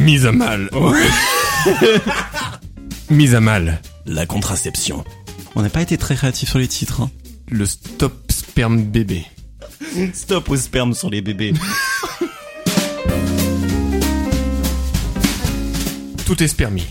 [0.00, 0.70] Mise à mal.
[3.10, 3.80] Mise à mal.
[4.06, 5.04] La contraception.
[5.54, 7.02] On n'a pas été très créatif sur les titres.
[7.02, 7.10] Hein.
[7.50, 9.24] Le stop sperme bébé.
[10.14, 11.52] Stop au sperme sur les bébés.
[16.26, 16.86] Tout est spermie.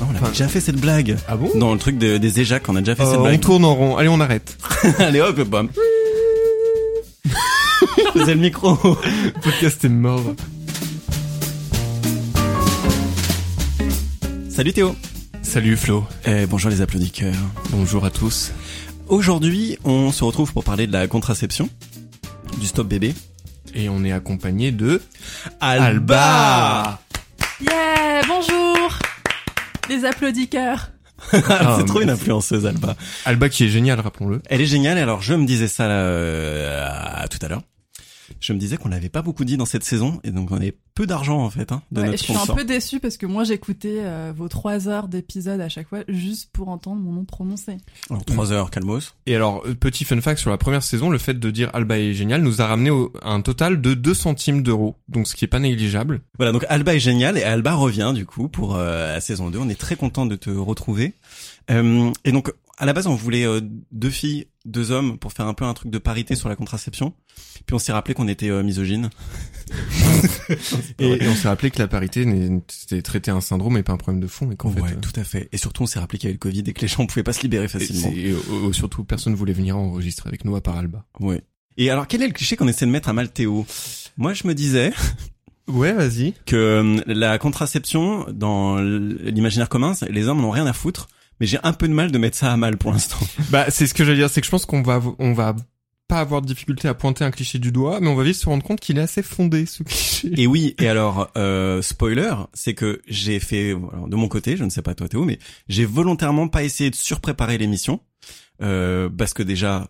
[0.00, 1.16] Oh, on a déjà fait cette blague.
[1.28, 3.22] Ah bon Dans le truc de- des éjacs, on a déjà fait cette Euh, on
[3.22, 3.40] blague.
[3.40, 3.96] tourne en rond.
[3.96, 4.58] Allez, on arrête.
[4.98, 5.68] Allez hop, bam.
[8.12, 8.76] Faisais le micro.
[8.84, 10.22] Le podcast est mort.
[14.54, 14.94] Salut Théo.
[15.42, 16.04] Salut Flo.
[16.26, 17.34] Eh, bonjour les applaudisseurs.
[17.70, 18.52] Bonjour à tous.
[19.08, 21.68] Aujourd'hui, on se retrouve pour parler de la contraception,
[22.60, 23.14] du stop bébé.
[23.74, 25.02] Et on est accompagné de
[25.60, 27.00] Alba
[27.60, 28.98] Yeah, bonjour
[29.88, 30.90] Les applaudisseurs.
[31.32, 32.94] Ah, C'est trop mais une influenceuse Alba.
[33.24, 34.40] Alba qui est génial, rappelons-le.
[34.46, 34.98] Elle est géniale.
[34.98, 37.62] Alors je me disais ça euh, tout à l'heure.
[38.40, 40.74] Je me disais qu'on l'avait pas beaucoup dit dans cette saison et donc on est
[40.94, 43.26] peu d'argent en fait hein, de Ouais, notre je suis un peu déçue parce que
[43.26, 47.24] moi j'écoutais euh, vos trois heures d'épisode à chaque fois juste pour entendre mon nom
[47.24, 47.76] prononcé.
[48.10, 49.14] Alors 3 heures calmos.
[49.26, 51.98] Et alors, euh, petit fun fact sur la première saison, le fait de dire Alba
[51.98, 54.94] est génial nous a ramené au- à un total de 2 centimes d'euros.
[55.08, 56.20] Donc ce qui est pas négligeable.
[56.38, 59.58] Voilà donc Alba est géniale et Alba revient du coup pour euh, la saison 2.
[59.58, 61.14] On est très content de te retrouver.
[61.70, 63.60] Euh, et donc à la base on voulait euh,
[63.92, 67.12] deux filles, deux hommes pour faire un peu un truc de parité sur la contraception.
[67.66, 69.10] Puis on s'est rappelé qu'on était euh, misogyne.
[70.98, 72.26] Et, et on s'est rappelé que la parité
[72.68, 74.50] c'était traité un syndrome et pas un problème de fond.
[74.50, 75.48] Et qu'en ouais, fait, euh, tout à fait.
[75.52, 77.22] Et surtout on s'est rappelé qu'il y avait le Covid et que les gens pouvaient
[77.22, 78.10] pas se libérer facilement.
[78.14, 81.04] et, euh, surtout, personne voulait venir enregistrer avec nous à part Alba.
[81.20, 81.42] Ouais.
[81.76, 83.66] Et alors quel est le cliché qu'on essaie de mettre à mal Théo?
[84.16, 84.92] Moi je me disais
[85.66, 86.34] Ouais, vas-y.
[86.44, 91.08] que euh, la contraception dans l'imaginaire commun, les hommes n'ont rien à foutre,
[91.44, 93.18] mais j'ai un peu de mal de mettre ça à mal pour l'instant.
[93.50, 95.54] Bah, c'est ce que j'allais dire, c'est que je pense qu'on va, on va
[96.08, 98.46] pas avoir de difficulté à pointer un cliché du doigt, mais on va vite se
[98.46, 100.30] rendre compte qu'il est assez fondé, ce cliché.
[100.40, 104.64] Et oui, et alors euh, spoiler, c'est que j'ai fait alors, de mon côté, je
[104.64, 105.38] ne sais pas toi Théo, mais
[105.68, 108.00] j'ai volontairement pas essayé de surpréparer l'émission
[108.62, 109.86] euh, parce que déjà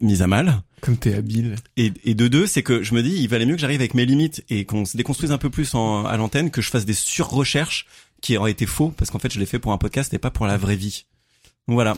[0.00, 0.62] mise à mal.
[0.80, 1.56] Comme t'es habile.
[1.76, 3.92] Et, et de deux, c'est que je me dis, il valait mieux que j'arrive avec
[3.92, 6.86] mes limites et qu'on se déconstruise un peu plus en, à l'antenne, que je fasse
[6.86, 7.86] des sur-recherches
[8.22, 10.30] qui auraient été faux, parce qu'en fait, je l'ai fait pour un podcast et pas
[10.30, 11.06] pour la vraie vie.
[11.68, 11.96] Voilà,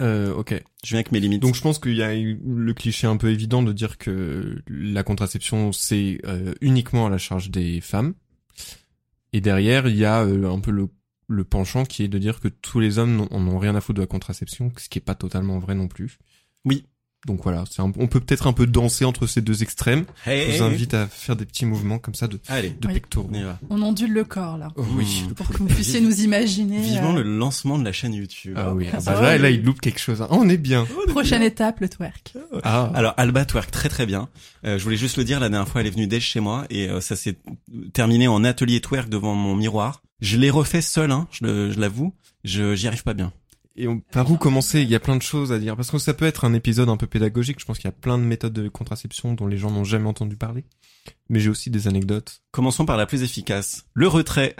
[0.00, 0.54] Euh, ok.
[0.82, 1.42] je viens avec mes limites.
[1.42, 4.62] Donc je pense qu'il y a eu le cliché un peu évident de dire que
[4.68, 8.14] la contraception c'est euh, uniquement à la charge des femmes.
[9.32, 10.88] Et derrière, il y a euh, un peu le,
[11.28, 13.80] le penchant qui est de dire que tous les hommes n'en- en ont rien à
[13.80, 16.18] foutre de la contraception, ce qui est pas totalement vrai non plus.
[16.64, 16.86] Oui.
[17.26, 20.04] Donc voilà, c'est un- on peut peut-être un peu danser entre ces deux extrêmes.
[20.26, 22.94] Hey, Je vous invite à faire des petits mouvements comme ça de, Allez, de Oui.
[22.94, 23.28] pectoraux.
[23.30, 23.58] on y va.
[23.68, 24.68] On ondule le corps là.
[24.76, 25.24] Oh, oui.
[25.28, 25.34] Mmh.
[25.34, 26.80] Pour que vous puissiez nous imaginer.
[26.80, 28.54] Vivement euh, le lancement de la chaîne YouTube.
[28.56, 30.22] Ah oui, ah ça bah va, là, il loupe quelque chose.
[30.22, 30.86] Ah, on est bien.
[31.08, 32.32] Prochaine étape, le twerk.
[32.62, 34.30] Ah, Alors Alba twerk très très bien.
[34.64, 36.64] Euh, je voulais juste le dire, la dernière fois elle est venue d'Esch chez moi
[36.70, 37.36] et euh, ça s'est
[37.92, 40.02] terminé en atelier twerk devant mon miroir.
[40.22, 42.14] Je l'ai refait seul, hein, je le- je l'avoue.
[42.44, 43.32] Je j'y arrive pas bien.
[43.76, 44.82] Et on, par où commencer?
[44.82, 45.76] Il y a plein de choses à dire.
[45.76, 47.60] Parce que ça peut être un épisode un peu pédagogique.
[47.60, 50.08] Je pense qu'il y a plein de méthodes de contraception dont les gens n'ont jamais
[50.08, 50.64] entendu parler.
[51.28, 52.42] Mais j'ai aussi des anecdotes.
[52.50, 54.56] Commençons par la plus efficace, le retrait.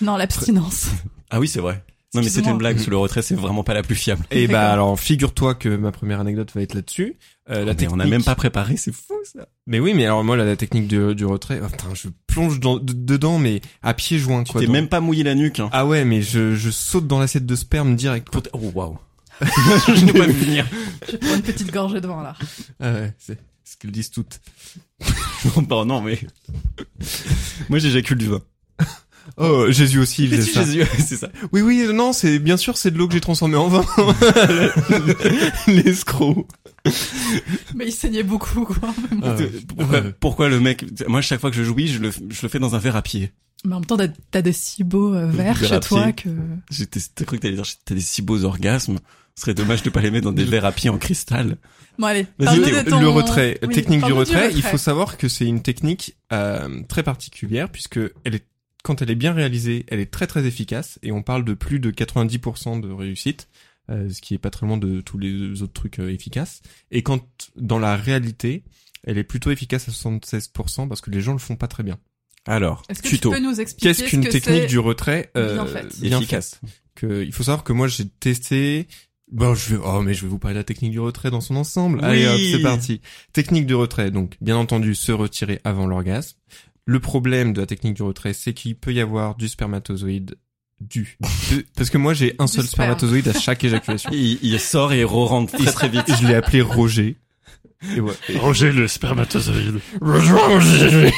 [0.00, 0.90] Non, l'abstinence.
[1.30, 1.82] Ah oui c'est vrai.
[2.14, 2.52] Non mais c'était Excuse-moi.
[2.52, 4.24] une blague, sur le retrait c'est vraiment pas la plus fiable.
[4.30, 4.72] Et bah D'accord.
[4.72, 7.16] alors, figure-toi que ma première anecdote va être là-dessus.
[7.50, 9.46] Euh, la Mais on a technique- même pas préparé, c'est fou ça.
[9.66, 11.60] Mais oui, mais alors moi, là, la technique du, du retrait...
[11.64, 14.60] Oh, putain, je plonge dans, de- dedans, mais à pieds joints, Tu quoi.
[14.60, 15.58] t'es dans- même pas mouillé la nuque.
[15.58, 15.70] Hein.
[15.72, 18.28] Ah ouais, mais je, je saute dans l'assiette de sperme direct.
[18.52, 18.98] Oh waouh.
[19.40, 20.66] je n'ai pas vu venir.
[21.10, 22.36] Je prends une petite gorgée de vin là.
[22.78, 24.40] Ah ouais, c'est ce qu'elles disent toutes.
[25.56, 26.20] Non, bah, non mais.
[27.68, 28.40] Moi j'éjacule du vin.
[29.36, 30.64] Oh, Jésus aussi, il faisait ça.
[30.64, 31.28] Jésus, c'est ça.
[31.52, 33.84] Oui, oui, euh, non, c'est bien sûr, c'est de l'eau que j'ai transformée en vin.
[35.66, 36.46] L'escroc.
[37.74, 38.92] Mais il saignait beaucoup quoi.
[39.22, 39.50] Ah ouais.
[39.68, 40.14] Pourquoi, Ouais.
[40.20, 42.74] pourquoi le mec Moi, chaque fois que je jouis, je le, je le fais dans
[42.74, 43.32] un verre à pied.
[43.64, 46.28] Mais en même temps, t'as- t'as des si beaux euh, verres Verre chez toi que.
[46.70, 48.98] J'étais, t'as cru que t'allais dire, t'as des si beaux orgasmes.
[49.36, 51.56] Ce serait dommage de pas les mettre dans des verres à pied en cristal.
[51.98, 53.00] Bon allez, de ton...
[53.00, 56.82] Le retrait, Oui, technique du parle-nous retrait, il faut savoir que c'est une technique euh,
[56.88, 58.44] très particulière puisque elle est
[58.82, 61.78] quand elle est bien réalisée, elle est très très efficace et on parle de plus
[61.80, 63.48] de 90% de réussite.
[63.90, 66.62] euh, ce qui est pas très loin de tous les autres trucs euh, efficaces.
[66.92, 67.20] Et quand
[67.56, 68.62] dans la réalité,
[69.04, 71.98] elle est plutôt efficace à 76% parce que les gens le font pas très bien.
[72.46, 73.30] Alors, Est-ce que tuto.
[73.30, 76.18] tu peux nous expliquer Qu'est-ce ce qu'une que technique du retrait euh, bien faite bien
[76.18, 76.60] efficace.
[76.94, 78.86] que, Il faut savoir que moi j'ai testé.
[79.30, 81.40] Bon, je vais, oh, mais je vais vous parler de la technique du retrait dans
[81.40, 82.04] son ensemble.
[82.04, 83.00] Allez, hop, c'est parti.
[83.32, 86.36] Technique du retrait, donc bien entendu se retirer avant l'orgasme.
[86.84, 90.36] Le problème de la technique du retrait, c'est qu'il peut y avoir du spermatozoïde
[90.80, 91.16] du,
[91.52, 92.86] de- parce que moi j'ai un Du seul sperme.
[92.88, 94.10] spermatozoïde à chaque éjaculation.
[94.12, 96.06] Il, il sort et re-rentre très très vite.
[96.20, 97.16] Je l'ai appelé Roger.
[97.96, 98.12] Et ouais.
[98.36, 99.78] Roger le spermatozoïde.
[100.00, 101.10] Bonjour Roger,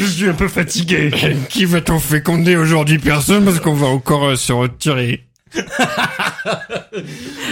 [0.00, 1.10] je suis un peu fatigué.
[1.48, 5.24] Qui va-t-on féconder aujourd'hui Personne parce qu'on va encore euh, se retirer.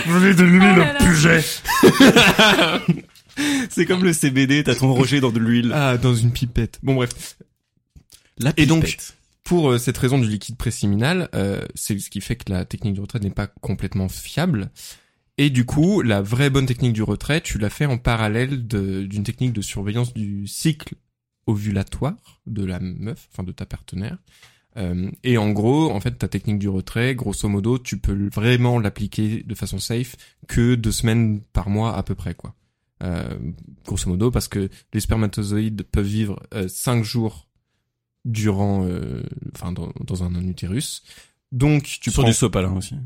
[0.09, 1.45] Venez de l'huile Oh au puget.
[3.71, 5.71] C'est comme le CBD, t'as ton Roger dans de l'huile.
[5.75, 6.79] Ah, dans une pipette.
[6.83, 7.11] Bon bref.
[8.39, 8.97] La Et donc.
[9.45, 12.95] Pour euh, cette raison du liquide préséminal, euh, c'est ce qui fait que la technique
[12.95, 14.73] du retrait n'est pas complètement fiable.
[15.39, 19.23] Et du coup, la vraie bonne technique du retrait, tu l'as fait en parallèle d'une
[19.23, 20.97] technique de surveillance du cycle
[21.47, 22.17] ovulatoire
[22.47, 24.19] de la meuf, enfin de ta partenaire.
[24.77, 28.79] Euh, et en gros, en fait, ta technique du retrait, grosso modo, tu peux vraiment
[28.79, 30.17] l'appliquer de façon safe
[30.49, 32.55] que deux semaines par mois à peu près, quoi.
[33.03, 33.39] Euh,
[33.85, 37.46] grosso modo, parce que les spermatozoïdes peuvent vivre euh, cinq jours
[38.27, 39.23] durant, euh,
[39.55, 41.03] enfin, dans, dans un utérus.
[41.53, 42.97] Donc, tu Sur prends du sopalin aussi.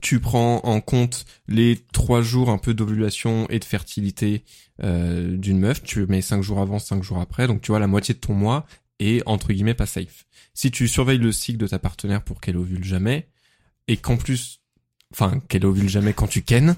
[0.00, 4.44] tu prends en compte les trois jours un peu d'ovulation et de fertilité
[4.82, 7.88] euh, d'une meuf, tu mets cinq jours avant, cinq jours après, donc tu vois la
[7.88, 8.66] moitié de ton mois
[9.00, 10.26] est entre guillemets pas safe.
[10.54, 13.28] Si tu surveilles le cycle de ta partenaire pour qu'elle ovule jamais,
[13.88, 14.60] et qu'en plus,
[15.12, 16.76] enfin qu'elle ovule jamais quand tu kennes,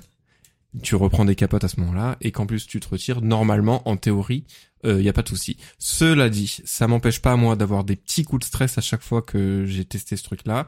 [0.83, 3.97] tu reprends des capotes à ce moment-là, et qu'en plus tu te retires, normalement, en
[3.97, 4.45] théorie,
[4.85, 5.57] il y a pas de souci.
[5.79, 9.23] Cela dit, ça m'empêche pas moi d'avoir des petits coups de stress à chaque fois
[9.23, 10.67] que j'ai testé ce truc-là,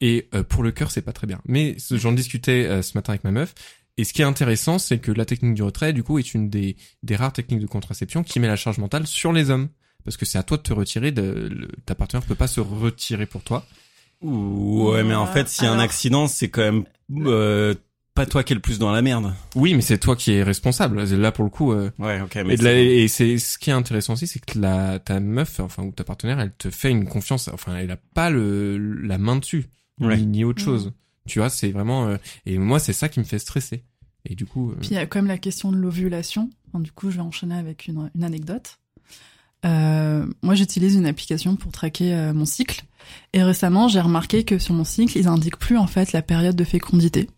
[0.00, 1.40] et euh, pour le cœur, c'est pas très bien.
[1.46, 3.54] Mais j'en discutais euh, ce matin avec ma meuf.
[3.98, 6.48] Et ce qui est intéressant, c'est que la technique du retrait, du coup, est une
[6.50, 9.68] des, des rares techniques de contraception qui met la charge mentale sur les hommes.
[10.04, 12.58] Parce que c'est à toi de te retirer, de, le- ta partenaire peut pas se
[12.58, 13.64] retirer pour toi.
[14.22, 16.84] Ouais, mais en fait, s'il y a un accident, c'est quand même
[17.26, 17.74] euh,
[18.14, 19.32] pas toi qui es le plus dans la merde.
[19.54, 21.02] Oui, mais c'est toi qui es responsable.
[21.02, 23.58] Là, pour le coup, euh, Ouais, ok, mais et, de la- c'est- et c'est ce
[23.58, 26.68] qui est intéressant aussi, c'est que la, ta meuf, enfin, ou ta partenaire, elle te
[26.70, 29.66] fait une confiance, enfin, elle a pas le, la main dessus,
[30.00, 30.16] Ouais.
[30.18, 30.64] ni, ni autre Mhm.
[30.66, 30.92] chose.
[31.26, 32.16] Tu vois, c'est vraiment, euh,
[32.46, 33.84] et moi, c'est ça qui me fait stresser.
[34.28, 36.50] Et du coup, euh, Puis il y a quand même la question de l'ovulation.
[36.68, 38.78] Enfin, du coup, je vais enchaîner avec une, une anecdote.
[39.64, 42.82] Euh, moi, j'utilise une application pour traquer euh, mon cycle.
[43.32, 46.56] Et récemment, j'ai remarqué que sur mon cycle, ils indiquent plus en fait la période
[46.56, 47.28] de fécondité.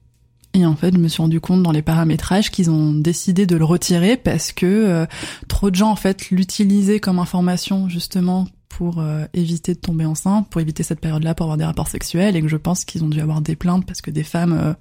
[0.54, 3.56] Et en fait, je me suis rendu compte dans les paramétrages qu'ils ont décidé de
[3.56, 5.06] le retirer parce que euh,
[5.48, 10.48] trop de gens en fait l'utilisaient comme information justement pour euh, éviter de tomber enceinte,
[10.50, 13.08] pour éviter cette période-là, pour avoir des rapports sexuels, et que je pense qu'ils ont
[13.08, 14.74] dû avoir des plaintes parce que des femmes euh,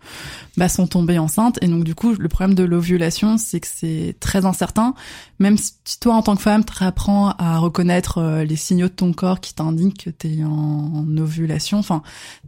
[0.57, 1.60] bah, sont tombées enceintes.
[1.62, 4.95] Et donc du coup, le problème de l'ovulation, c'est que c'est très incertain.
[5.38, 8.94] Même si toi, en tant que femme, tu apprends à reconnaître euh, les signaux de
[8.94, 12.01] ton corps qui t'indiquent que tu es en, en ovulation, enfin,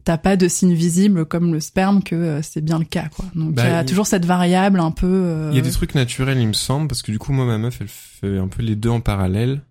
[0.04, 3.10] t'as pas de signe visible comme le sperme que euh, c'est bien le cas.
[3.16, 3.26] quoi.
[3.36, 5.50] Donc il Bah, y a toujours cette variable un peu...
[5.52, 7.58] Il y a des trucs naturels, il me semble, parce que du coup, moi, ma
[7.60, 9.62] meuf, elle fait un peu les deux en parallèle.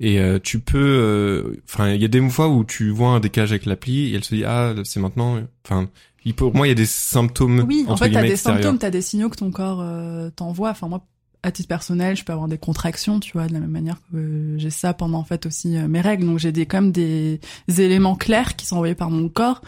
[0.00, 0.78] Et euh, tu peux...
[0.78, 4.14] euh, Enfin, il y a des fois où tu vois un décalage avec l'appli, et
[4.14, 5.38] elle se dit, ah, c'est maintenant...
[5.64, 5.88] Enfin,
[6.36, 8.62] pour moi, il y a des symptômes, Oui, en fait, t'as des extérieurs.
[8.62, 10.70] symptômes, t'as des signaux que ton corps euh, t'envoie.
[10.70, 11.06] Enfin, moi,
[11.42, 14.16] à titre personnel, je peux avoir des contractions, tu vois, de la même manière que
[14.16, 16.26] euh, j'ai ça pendant en fait aussi mes règles.
[16.26, 19.62] Donc j'ai des quand même des éléments clairs qui sont envoyés par mon corps,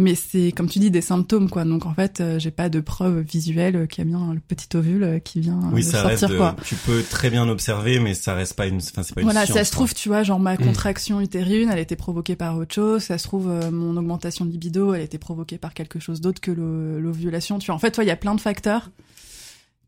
[0.00, 1.64] mais c'est comme tu dis des symptômes quoi.
[1.64, 4.38] Donc en fait, euh, j'ai pas de preuve visuelle euh, qu'il y a bien le
[4.40, 6.32] petit ovule euh, qui vient oui, de ça sortir reste.
[6.32, 6.56] de- quoi.
[6.64, 8.76] Tu peux très bien observer, mais ça reste pas une.
[8.76, 9.76] Enfin, c'est pas une Voilà, science, ça se quoi.
[9.76, 10.58] trouve, tu vois, genre ma Mm.
[10.58, 13.02] contraction utérine, elle était provoquée par autre chose.
[13.02, 16.40] Ça se trouve, euh, mon augmentation de libido, elle était provoquée par quelque chose d'autre
[16.40, 17.58] que l'ovulation.
[17.58, 18.90] Tu vois, en fait, toi, il y a plein de facteurs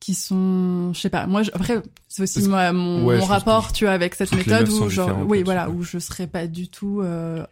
[0.01, 1.27] qui sont, je sais pas.
[1.27, 4.39] Moi, je- après, c'est aussi moi, mon, ouais, rapport, que tu vois, avec cette toutes
[4.39, 7.45] méthode où, genre, oui, voilà, où je serais pas du tout, euh,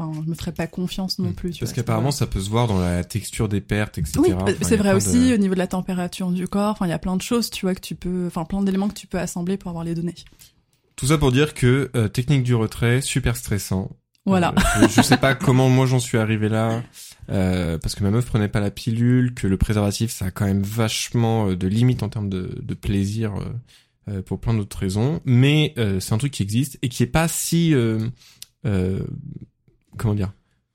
[0.00, 1.34] enfin, je me ferais pas confiance non Mm.
[1.34, 1.58] plus.
[1.58, 4.18] Parce qu'apparemment, ça peut se voir dans la texture des pertes, etc.
[4.20, 6.70] oui, Enfin, y c'est vrai aussi de- au niveau de la température du corps.
[6.72, 8.88] Enfin, il y a plein de choses, tu vois, que tu peux, enfin, plein d'éléments
[8.88, 10.14] que tu peux assembler pour avoir les données.
[10.96, 13.90] Tout ça pour dire que euh, technique du retrait, super stressant.
[14.26, 14.54] Voilà.
[14.76, 16.82] Euh, je, je sais pas comment moi j'en suis arrivé là,
[17.30, 20.44] euh, parce que ma meuf prenait pas la pilule, que le préservatif ça a quand
[20.44, 23.32] même vachement de limites en termes de, de plaisir
[24.26, 25.20] pour plein d'autres raisons.
[25.24, 28.08] Mais c'est un truc qui existe et qui est pas si euh,
[29.96, 30.32] comment dire,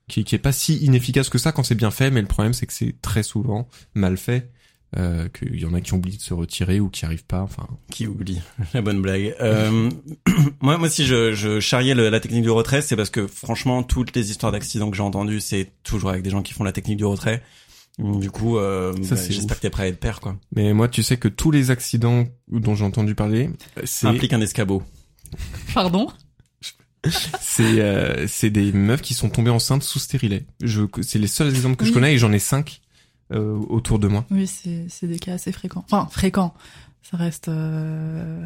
[0.08, 2.10] qui, qui est pas si inefficace que ça quand c'est bien fait.
[2.10, 4.50] Mais le problème c'est que c'est très souvent mal fait.
[4.96, 7.40] Euh, qu'il y en a qui oublient de se retirer ou qui arrivent pas.
[7.42, 8.40] Enfin, Qui oublie
[8.72, 9.34] la bonne blague.
[9.40, 9.90] Euh,
[10.60, 13.82] moi, moi, si je, je charriais le- la technique du retrait, c'est parce que franchement,
[13.82, 16.72] toutes les histoires d'accidents que j'ai entendues, c'est toujours avec des gens qui font la
[16.72, 17.42] technique du retrait.
[17.98, 20.36] Du coup, euh, bah, j'espère que t'es prêt à être père, quoi.
[20.54, 23.50] Mais moi, tu sais que tous les accidents dont j'ai entendu parler,
[23.84, 24.82] c'est Implique un escabeau.
[25.74, 26.06] Pardon?
[27.04, 30.44] C'est euh, c'est des meufs qui sont tombées enceintes sous stérilet.
[30.62, 32.80] Je c'est les seuls exemples que je connais et j'en ai cinq
[33.32, 34.24] euh, autour de moi.
[34.30, 35.84] Oui, c'est c'est des cas assez fréquents.
[35.90, 36.54] Enfin, fréquents.
[37.08, 38.44] Ça reste euh,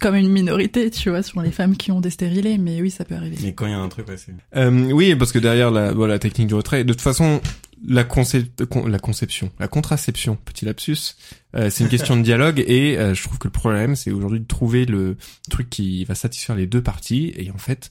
[0.00, 3.04] comme une minorité, tu vois, sur les femmes qui ont des stérilés, mais oui, ça
[3.04, 3.36] peut arriver.
[3.42, 4.32] Mais quand il y a un truc, ouais, c'est...
[4.56, 7.40] Euh, oui, parce que derrière la, voilà, la technique du retrait, de toute façon,
[7.86, 11.14] la, concep- con- la conception, la contraception, petit lapsus,
[11.54, 14.40] euh, c'est une question de dialogue et euh, je trouve que le problème, c'est aujourd'hui
[14.40, 15.16] de trouver le
[15.50, 17.90] truc qui va satisfaire les deux parties et en fait,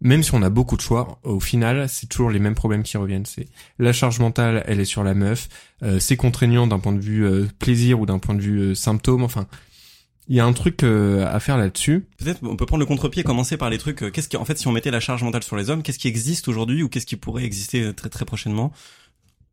[0.00, 2.96] même si on a beaucoup de choix, au final, c'est toujours les mêmes problèmes qui
[2.96, 3.24] reviennent.
[3.26, 3.46] C'est
[3.78, 5.48] la charge mentale, elle est sur la meuf,
[5.84, 8.74] euh, c'est contraignant d'un point de vue euh, plaisir ou d'un point de vue euh,
[8.74, 9.46] symptôme, enfin,
[10.28, 12.06] il y a un truc euh, à faire là-dessus.
[12.16, 14.02] Peut-être on peut prendre le contre-pied, commencer par les trucs.
[14.02, 15.98] euh, Qu'est-ce qui, en fait, si on mettait la charge mentale sur les hommes, qu'est-ce
[15.98, 18.72] qui existe aujourd'hui ou qu'est-ce qui pourrait exister très très prochainement?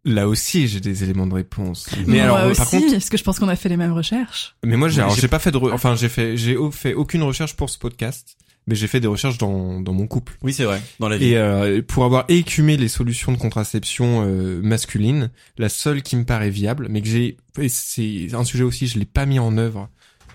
[0.06, 1.88] Là aussi, j'ai des éléments de réponse.
[2.08, 3.78] Mais Moi alors, euh, aussi, par contre, parce que je pense qu'on a fait les
[3.78, 4.56] mêmes recherches.
[4.64, 7.56] Mais moi, j'ai, j'ai- pas fait de, re- enfin, j'ai fait, j'ai fait aucune recherche
[7.58, 10.38] pour ce podcast, mais j'ai fait des recherches dans, dans mon couple.
[10.42, 10.82] Oui, c'est vrai.
[11.00, 11.32] Dans la vie.
[11.32, 16.24] Et euh, pour avoir écumé les solutions de contraception euh, masculine, la seule qui me
[16.24, 17.36] paraît viable, mais que j'ai,
[17.68, 19.90] c'est un sujet aussi, je l'ai pas mis en œuvre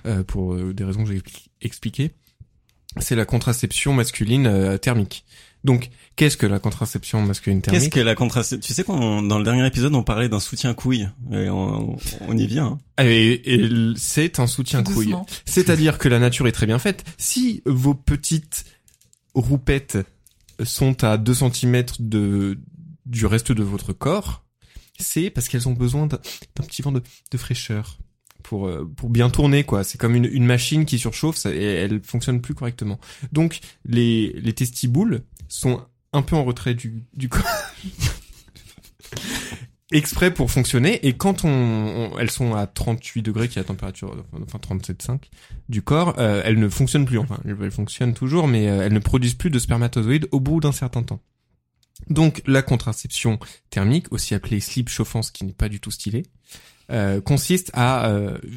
[0.06, 2.11] euh, pour euh, des raisons que j'ai expli- expliquées,
[2.99, 5.25] c'est la contraception masculine euh, thermique.
[5.64, 9.38] Donc, qu'est-ce que la contraception masculine Qu'est-ce thermique que la contraception Tu sais qu'on dans
[9.38, 11.09] le dernier épisode on parlait d'un soutien couille.
[11.33, 11.97] Et on,
[12.28, 12.78] on y vient.
[12.99, 13.04] hein.
[13.04, 15.14] Et, et l- c'est un soutien couille.
[15.47, 17.02] C'est-à-dire que la nature est très bien faite.
[17.16, 18.66] Si vos petites
[19.35, 19.99] roupettes
[20.62, 22.59] sont à 2 cm de,
[23.06, 24.44] du reste de votre corps,
[24.99, 26.18] c'est parce qu'elles ont besoin d'un
[26.56, 27.99] d'un petit vent de, de fraîcheur
[28.44, 29.83] pour euh, pour bien tourner quoi.
[29.83, 33.00] C'est comme une, une machine qui surchauffe ça, et elle fonctionne plus correctement.
[33.33, 35.23] Donc les les testiboules
[35.58, 37.44] sont un peu en retrait du du corps.
[39.92, 44.25] exprès pour fonctionner et quand on, elles sont à 38 degrés qui est la température
[44.42, 45.20] enfin 37,5
[45.68, 48.99] du corps euh, elles ne fonctionnent plus enfin elles, fonctionnent toujours mais euh, elles ne
[48.99, 51.20] produisent plus de spermatozoïdes au bout d'un certain temps
[52.08, 53.38] donc la contraception
[53.70, 56.25] thermique aussi appelée slip chauffant ce qui n'est pas du tout stylé
[56.90, 58.11] euh, consiste à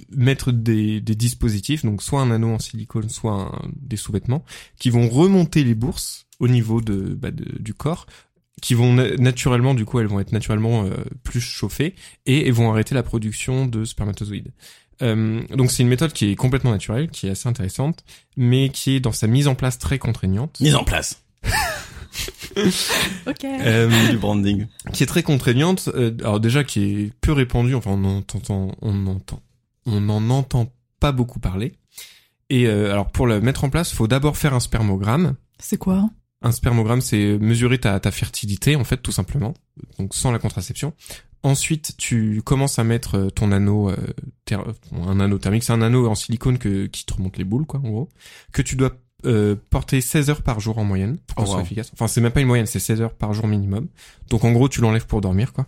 [0.10, 4.44] mettre des, dispositifs donc soit un anneau en silicone soit des sous-vêtements
[4.80, 8.06] qui vont remonter les bourses au niveau de, bah, de- du corps
[8.62, 10.90] qui vont na- naturellement, du coup, elles vont être naturellement euh,
[11.24, 14.52] plus chauffées et, elles vont arrêter la production de spermatozoïdes.
[15.04, 18.04] Euh, donc c'est une méthode qui est complètement naturelle, qui est assez intéressante,
[18.36, 21.24] mais qui est dans sa mise en place très contraignante, Mise en place.
[23.28, 23.44] Ok.
[23.44, 24.66] euh, du branding.
[24.94, 25.90] qui est très contraignante.
[25.94, 29.42] euh, alors déjà qui est peu répandue, enfin on en entend, on entend,
[29.86, 31.74] on n'en entend pas beaucoup parler.
[32.50, 35.36] Et euh, alors pour la mettre en place, faut d'abord faire un spermogramme.
[35.60, 36.10] C'est quoi?
[36.48, 39.54] Un spermogramme, c'est mesurer ta, ta fertilité, en fait, tout simplement.
[40.00, 40.94] Donc, sans la contraception.
[41.44, 43.98] Ensuite, tu commences à mettre euh, ton anneau, euh,
[44.94, 45.64] un anneau thermique.
[45.64, 48.10] C'est un anneau en silicone que, qui te remonte les boules, quoi, en gros.
[48.54, 48.94] Que tu dois
[49.26, 51.66] euh, porter 16 heures par jour en moyenne pour Oh, ce soit wow.
[51.66, 51.92] efficace.
[51.92, 53.90] Enfin, c'est même pas une moyenne, c'est 16 heures par jour minimum.
[54.30, 55.66] Donc, en gros, tu l'enlèves pour dormir, quoi.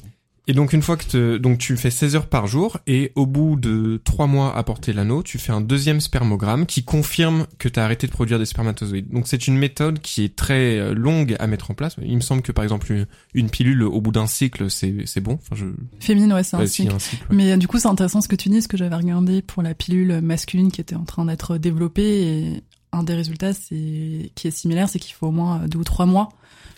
[0.49, 3.27] Et donc, une fois que te, donc tu fais 16 heures par jour, et au
[3.27, 7.69] bout de 3 mois à porter l'anneau, tu fais un deuxième spermogramme qui confirme que
[7.69, 9.11] tu as arrêté de produire des spermatozoïdes.
[9.11, 11.97] Donc, c'est une méthode qui est très euh, longue à mettre en place.
[12.01, 15.21] Il me semble que, par exemple, une, une pilule au bout d'un cycle, c'est, c'est
[15.21, 15.33] bon.
[15.33, 15.65] Enfin, je,
[15.99, 16.95] Féminine, ouais, c'est un ouais, cycle.
[16.95, 17.35] un cycle, ouais.
[17.35, 19.61] Mais euh, du coup, c'est intéressant ce que tu dis, ce que j'avais regardé pour
[19.61, 22.23] la pilule masculine qui était en train d'être développée.
[22.23, 25.83] Et un des résultats, c'est qui est similaire, c'est qu'il faut au moins deux ou
[25.83, 26.29] trois mois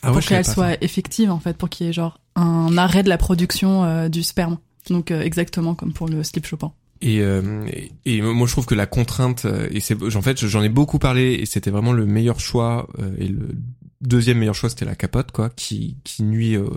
[0.01, 3.09] Ah pour qu'elle soit effective, en fait, pour qu'il y ait genre un arrêt de
[3.09, 4.57] la production euh, du sperme.
[4.89, 6.73] Donc euh, exactement comme pour le slip chopin.
[7.01, 7.67] Et, euh,
[8.05, 10.99] et, moi je trouve que la contrainte euh, et c'est en fait j'en ai beaucoup
[10.99, 13.55] parlé et c'était vraiment le meilleur choix euh, et le
[14.01, 16.69] deuxième meilleur choix c'était la capote quoi qui qui nuit euh,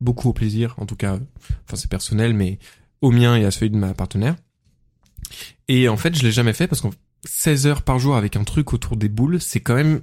[0.00, 1.18] beaucoup au plaisir en tout cas
[1.66, 2.58] enfin c'est personnel mais
[3.02, 4.36] au mien et à celui de ma partenaire
[5.68, 6.92] et en fait je l'ai jamais fait parce qu'en
[7.26, 10.00] 16 heures par jour avec un truc autour des boules c'est quand même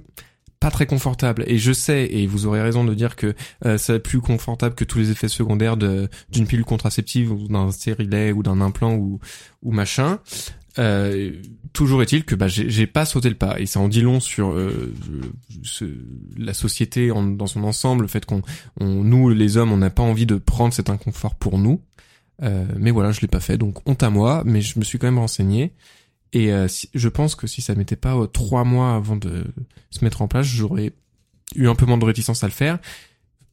[0.64, 1.44] pas très confortable.
[1.46, 3.34] Et je sais et vous aurez raison de dire que
[3.66, 8.32] euh, c'est plus confortable que tous les effets secondaires d'une pilule contraceptive ou d'un stérilet
[8.32, 9.20] ou d'un implant ou
[9.62, 10.20] ou machin.
[10.78, 11.32] Euh,
[11.72, 13.60] toujours est-il que bah j'ai j'ai pas sauté le pas.
[13.60, 14.92] Et ça en dit long sur euh,
[15.62, 15.84] ce-
[16.36, 18.40] la société en- dans son ensemble le fait qu'on
[18.80, 21.80] on, nous les hommes on n'a pas envie de prendre cet inconfort pour nous.
[22.42, 23.58] Euh, mais voilà je l'ai pas fait.
[23.58, 25.72] Donc honte à moi mais je me suis quand même renseigné
[26.34, 29.44] et euh, je pense que si ça m'était pas euh, trois mois avant de
[29.90, 30.92] se mettre en place j'aurais
[31.54, 32.78] eu un peu moins de réticence à le faire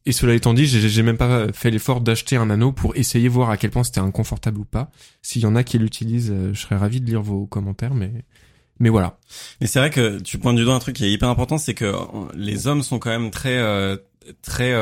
[0.04, 3.50] et cela étant dit, j'ai même pas fait l'effort d'acheter un anneau pour essayer voir
[3.50, 4.90] à quel point c'était inconfortable ou pas.
[5.22, 8.10] S'il y en a qui l'utilisent, euh, je serais ravi de lire vos commentaires, mais
[8.80, 9.18] mais voilà.
[9.60, 11.74] Mais c'est vrai que tu pointes du doigt un truc qui est hyper important, c'est
[11.74, 11.98] que euh,
[12.34, 13.96] les hommes sont quand même très euh,
[14.42, 14.74] très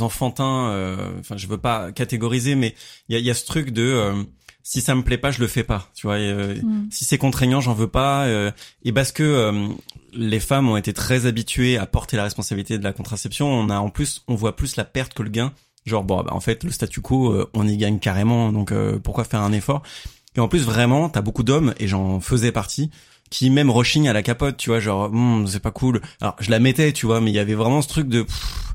[0.00, 1.12] enfantins.
[1.20, 2.74] Enfin, je veux pas catégoriser, mais
[3.08, 4.26] il y a, y a ce truc de
[4.68, 5.88] si ça me plaît pas, je le fais pas.
[5.94, 6.88] Tu vois, et, euh, Mm.
[6.90, 8.24] si c'est contraignant, j'en veux pas.
[8.24, 8.50] euh,
[8.84, 9.68] et parce que euh,
[10.12, 13.78] les femmes ont été très habituées à porter la responsabilité de la contraception, on a
[13.78, 15.52] en plus, on voit plus la perte que le gain.
[15.84, 18.98] Genre bon, bah, en fait, le statu quo, euh, on y gagne carrément, donc euh,
[18.98, 19.82] pourquoi faire un effort?
[20.36, 22.90] Et en plus, vraiment, t'as beaucoup d'hommes et j'en faisais partie
[23.30, 26.00] qui même rechignent à la capote, tu vois, genre Hum, c'est pas cool.
[26.20, 28.74] Alors je la mettais, tu vois, mais il y avait vraiment ce truc de pff,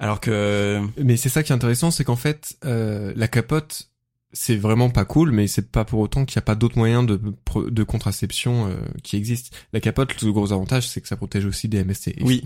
[0.00, 3.88] alors que Mais c'est ça qui est intéressant, c'est qu'en fait, euh, la capote,
[4.32, 7.06] c'est vraiment pas cool, mais c'est pas pour autant qu'il n'y a pas d'autres moyens
[7.06, 7.20] de,
[7.68, 9.56] de contraception euh, qui existent.
[9.72, 12.16] La capote, le gros avantage, c'est que ça protège aussi des MST.
[12.20, 12.44] Oui.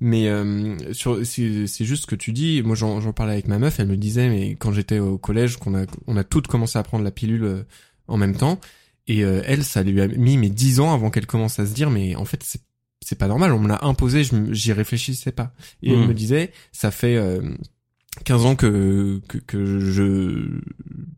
[0.00, 2.62] Mais euh, sur, c'est c'est juste ce que tu dis.
[2.62, 3.80] Moi, j'en j'en parlais avec ma meuf.
[3.80, 6.82] Elle me disait, mais quand j'étais au collège, qu'on a on a toutes commencé à
[6.82, 7.62] prendre la pilule euh,
[8.08, 8.60] en même temps,
[9.06, 11.72] et euh, elle, ça lui a mis mais dix ans avant qu'elle commence à se
[11.72, 12.62] dire, mais en fait, c'est
[13.02, 13.52] c'est pas normal.
[13.52, 15.54] On me l'a imposé, je j'y réfléchissais pas.
[15.82, 17.40] Et elle me disait, ça fait euh,
[18.24, 20.60] 15 ans que, que, je,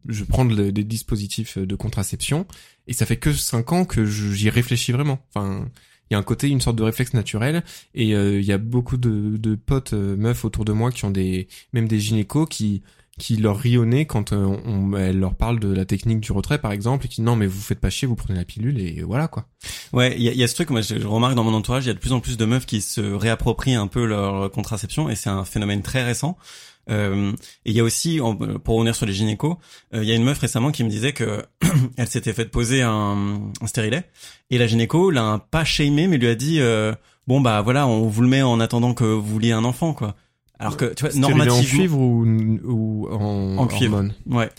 [0.08, 2.46] je prends des dispositifs de contraception
[2.86, 5.18] et ça fait que 5 ans que j'y réfléchis vraiment.
[5.30, 5.68] Enfin,
[6.10, 8.58] il y a un côté, une sorte de réflexe naturel et euh, il y a
[8.58, 12.82] beaucoup de, potes euh, meufs autour de moi qui ont des, même des gynécos qui
[13.18, 17.06] qui leur nez quand euh, on, leur parle de la technique du retrait par exemple
[17.06, 19.46] et qui non mais vous faites pas chier vous prenez la pilule et voilà quoi
[19.92, 21.84] Ouais, il y a, y a ce truc, moi je, je remarque dans mon entourage,
[21.84, 24.50] il y a de plus en plus de meufs qui se réapproprient un peu leur
[24.50, 26.36] contraception et c'est un phénomène très récent.
[26.90, 27.32] Euh,
[27.64, 28.18] et il y a aussi,
[28.64, 29.56] pour revenir sur les gynécos,
[29.94, 31.44] euh, il y a une meuf récemment qui me disait que
[31.96, 34.04] elle s'était fait poser un, un stérilet
[34.50, 36.92] et la gynéco l'a pas shamé mais lui a dit euh,
[37.28, 40.16] bon bah voilà on vous le met en attendant que vous vouliez un enfant quoi.
[40.58, 42.24] Alors que tu vois normativement en cuivre ou,
[42.64, 43.94] ou en, En cuivre.
[43.96, 44.50] hormone Ouais.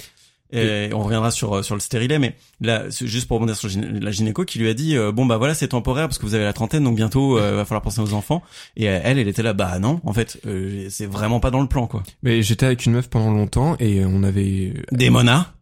[0.54, 4.46] Et on reviendra sur sur le stérilet, mais là, juste pour rebondir sur la gynéco
[4.46, 6.54] qui lui a dit euh, bon bah voilà c'est temporaire parce que vous avez la
[6.54, 8.44] trentaine donc bientôt euh, va falloir penser aux enfants.
[8.76, 11.62] Et euh, elle, elle était là bah non en fait euh, c'est vraiment pas dans
[11.62, 12.04] le plan quoi.
[12.22, 15.54] Mais j'étais avec une meuf pendant longtemps et on avait Des monas.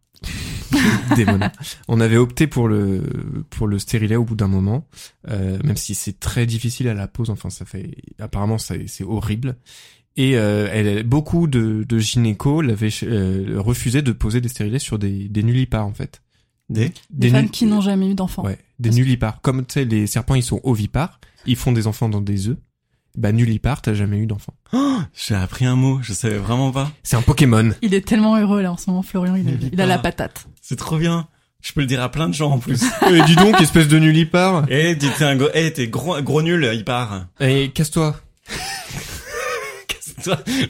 [1.15, 1.51] des monas.
[1.88, 3.03] On avait opté pour le
[3.50, 4.88] pour le stérilet au bout d'un moment,
[5.30, 7.30] euh, même si c'est très difficile à la pose.
[7.30, 9.58] Enfin, ça fait apparemment c'est horrible.
[10.17, 15.00] Et euh, elle, beaucoup de, de gynécos l'avaient euh, refusé de poser des stérilets sur
[15.00, 16.21] des des nullipares en fait.
[16.69, 16.91] Des.
[17.10, 18.43] Des, nul- femmes qui n'ont jamais eu d'enfants.
[18.43, 19.41] Ouais, des nullipares.
[19.41, 22.58] Comme tu sais, les serpents ils sont ovipares, ils font des enfants dans des œufs.
[23.17, 24.54] Bah nullipare, t'as jamais eu d'enfant.
[25.13, 26.89] J'ai appris un mot, je savais vraiment pas.
[27.04, 27.71] C'est un Pokémon.
[27.82, 29.36] Il est tellement heureux là en ce moment, Florian.
[29.36, 30.47] Il a, il a la patate.
[30.62, 31.28] C'est trop bien.
[31.62, 32.82] Je peux le dire à plein de gens en plus.
[33.10, 34.65] Eh, dis donc, espèce de nullipare.
[34.69, 37.26] Eh t'es t'es un gros, eh t'es gros gros nul, il part.
[37.41, 38.15] Eh, casse-toi.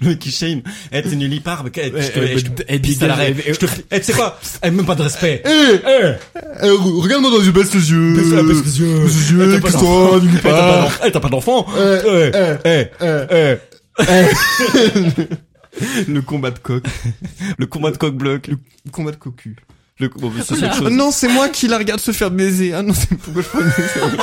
[0.01, 0.61] Le mec qui shame.
[0.91, 1.63] Eh t'es nul, il part.
[1.63, 3.35] mais, eh, je te, je te pisse à dégage, l'arrêt.
[3.45, 5.43] eh, Je te, tu sais quoi Eh même pas de respect.
[5.45, 5.49] Eh,
[5.85, 8.13] eh, regarde-moi dans les yeux, baisse les yeux.
[8.15, 8.99] Baisse les yeux.
[9.03, 10.19] Baisse les Eh, yeux, t'as pas casse-toi, d'enfant.
[10.19, 10.81] nulle Eh, t'as pas part.
[10.81, 11.01] d'enfant.
[11.05, 11.65] Eh, t'as pas d'enfant.
[11.77, 13.55] Eh, Eh, eh, eh,
[14.07, 15.27] eh.
[16.07, 16.83] Le combat de coq.
[17.57, 18.47] Le combat de coq-bloc.
[18.47, 18.57] Le
[18.91, 19.55] combat de cocu.
[19.99, 20.67] Le, bon, mais ça, c'est Oula.
[20.67, 20.93] autre Ah chose.
[20.97, 22.73] non, c'est moi qui la regarde se faire baiser.
[22.73, 24.17] Ah non, c'est pourquoi je prends baiser.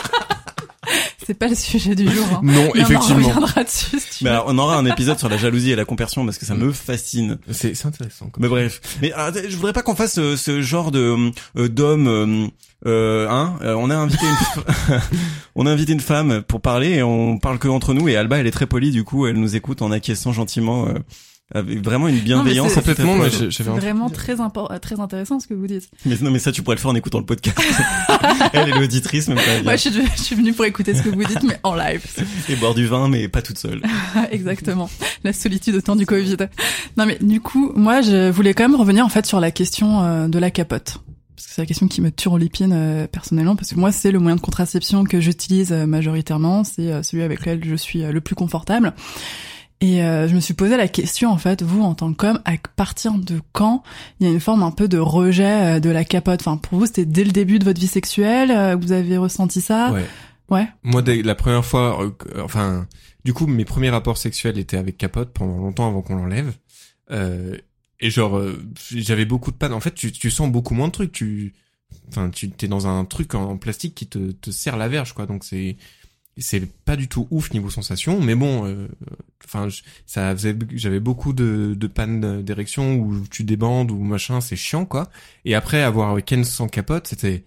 [1.29, 2.25] C'est pas le sujet du jour.
[2.33, 2.41] Hein.
[2.43, 3.17] Non, Mais effectivement.
[3.19, 4.37] On en reviendra dessus si tu Mais veux.
[4.37, 6.73] alors, on aura un épisode sur la jalousie et la compersion parce que ça me
[6.73, 7.37] fascine.
[7.51, 8.31] C'est c'est intéressant.
[8.39, 8.81] Mais bref.
[9.03, 12.07] Mais ah, je voudrais pas qu'on fasse euh, ce genre de euh, d'homme.
[12.09, 12.47] euh,
[12.87, 15.01] euh, hein euh, On a invité une
[15.55, 18.39] on a invité une femme pour parler et on parle que entre nous et Alba
[18.39, 20.95] elle est très polie du coup elle nous écoute en acquiesçant gentiment euh,
[21.55, 22.75] avec vraiment une bienveillance.
[22.75, 25.89] Complètement, mais, truc vraiment très impor- euh, très intéressant ce que vous dites.
[26.05, 27.59] mais non mais ça tu pourrais le faire en écoutant le podcast.
[28.53, 31.09] elle est l'auditrice même pas Moi, je suis, je suis venue pour écouter ce que
[31.09, 32.05] vous dites, mais en live.
[32.49, 33.83] et boire du vin mais pas toute seule.
[34.31, 34.91] Exactement.
[35.25, 36.37] La solitude au temps du Covid.
[36.97, 40.03] Non, mais du coup, moi, je voulais quand même revenir en fait sur la question
[40.05, 40.99] euh, de la capote.
[41.37, 43.93] Parce que c'est la question qui me tue en l'épine euh, personnellement, parce que moi,
[43.93, 47.77] c'est le moyen de contraception que j'utilise euh, majoritairement, c'est euh, celui avec lequel je
[47.77, 48.93] suis euh, le plus confortable.
[49.81, 52.53] Et euh, je me suis posé la question, en fait, vous, en tant qu'homme, à
[52.75, 53.85] partir de quand
[54.19, 56.41] il y a une forme un peu de rejet euh, de la capote?
[56.41, 59.61] Enfin, pour vous, c'était dès le début de votre vie sexuelle euh, Vous avez ressenti
[59.61, 59.93] ça?
[59.93, 60.05] Ouais.
[60.51, 60.67] Ouais.
[60.83, 62.89] Moi, dès la première fois, euh, que- enfin,
[63.25, 66.55] du coup, mes premiers rapports sexuels étaient avec capote pendant longtemps avant qu'on l'enlève.
[67.13, 67.57] Euh,
[68.01, 68.43] et genre,
[68.91, 69.73] j'avais beaucoup de panne.
[69.73, 71.13] En fait, tu, tu sens beaucoup moins de trucs.
[71.13, 71.53] Tu,
[72.09, 75.13] enfin, tu t'es dans un truc en, en plastique qui te, te serre la verge,
[75.13, 75.27] quoi.
[75.27, 75.77] Donc c'est,
[76.39, 78.21] c'est pas du tout ouf niveau sensation.
[78.21, 78.89] Mais bon, euh,
[79.45, 79.69] enfin,
[80.07, 84.41] ça faisait, j'avais beaucoup de, de panne d'érection où tu débandes ou machin.
[84.41, 85.11] C'est chiant, quoi.
[85.45, 87.45] Et après avoir Ken sans capote, c'était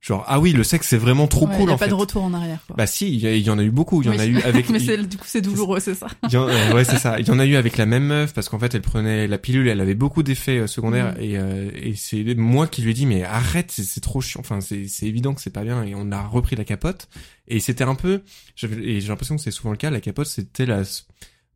[0.00, 1.90] genre ah oui, le sexe c'est vraiment trop Ouais, cool y a en pas fait.
[1.90, 2.60] de retour en arrière.
[2.66, 2.76] Quoi.
[2.76, 4.02] Bah si, il y, en a eu beaucoup.
[4.02, 4.68] Il y en a eu avec.
[4.70, 6.06] mais du coup c'est douloureux, c'est ça.
[6.24, 7.20] il y en- euh, ouais, c'est ça.
[7.20, 9.36] Il y en a eu avec la même meuf parce qu'en fait, elle prenait la
[9.38, 11.20] pilule, elle avait beaucoup d'effets euh, secondaires Mm.
[11.22, 14.40] et, euh, et c'est moi qui lui ai dit mais arrête, c'est, trop chiant.
[14.40, 17.08] Enfin, c'est, c'est évident que c'est pas bien et on a repris la capote
[17.48, 18.22] et c'était un peu.
[18.62, 19.90] Et j'ai l'impression que c'est souvent le cas.
[19.90, 20.82] La capote, c'était la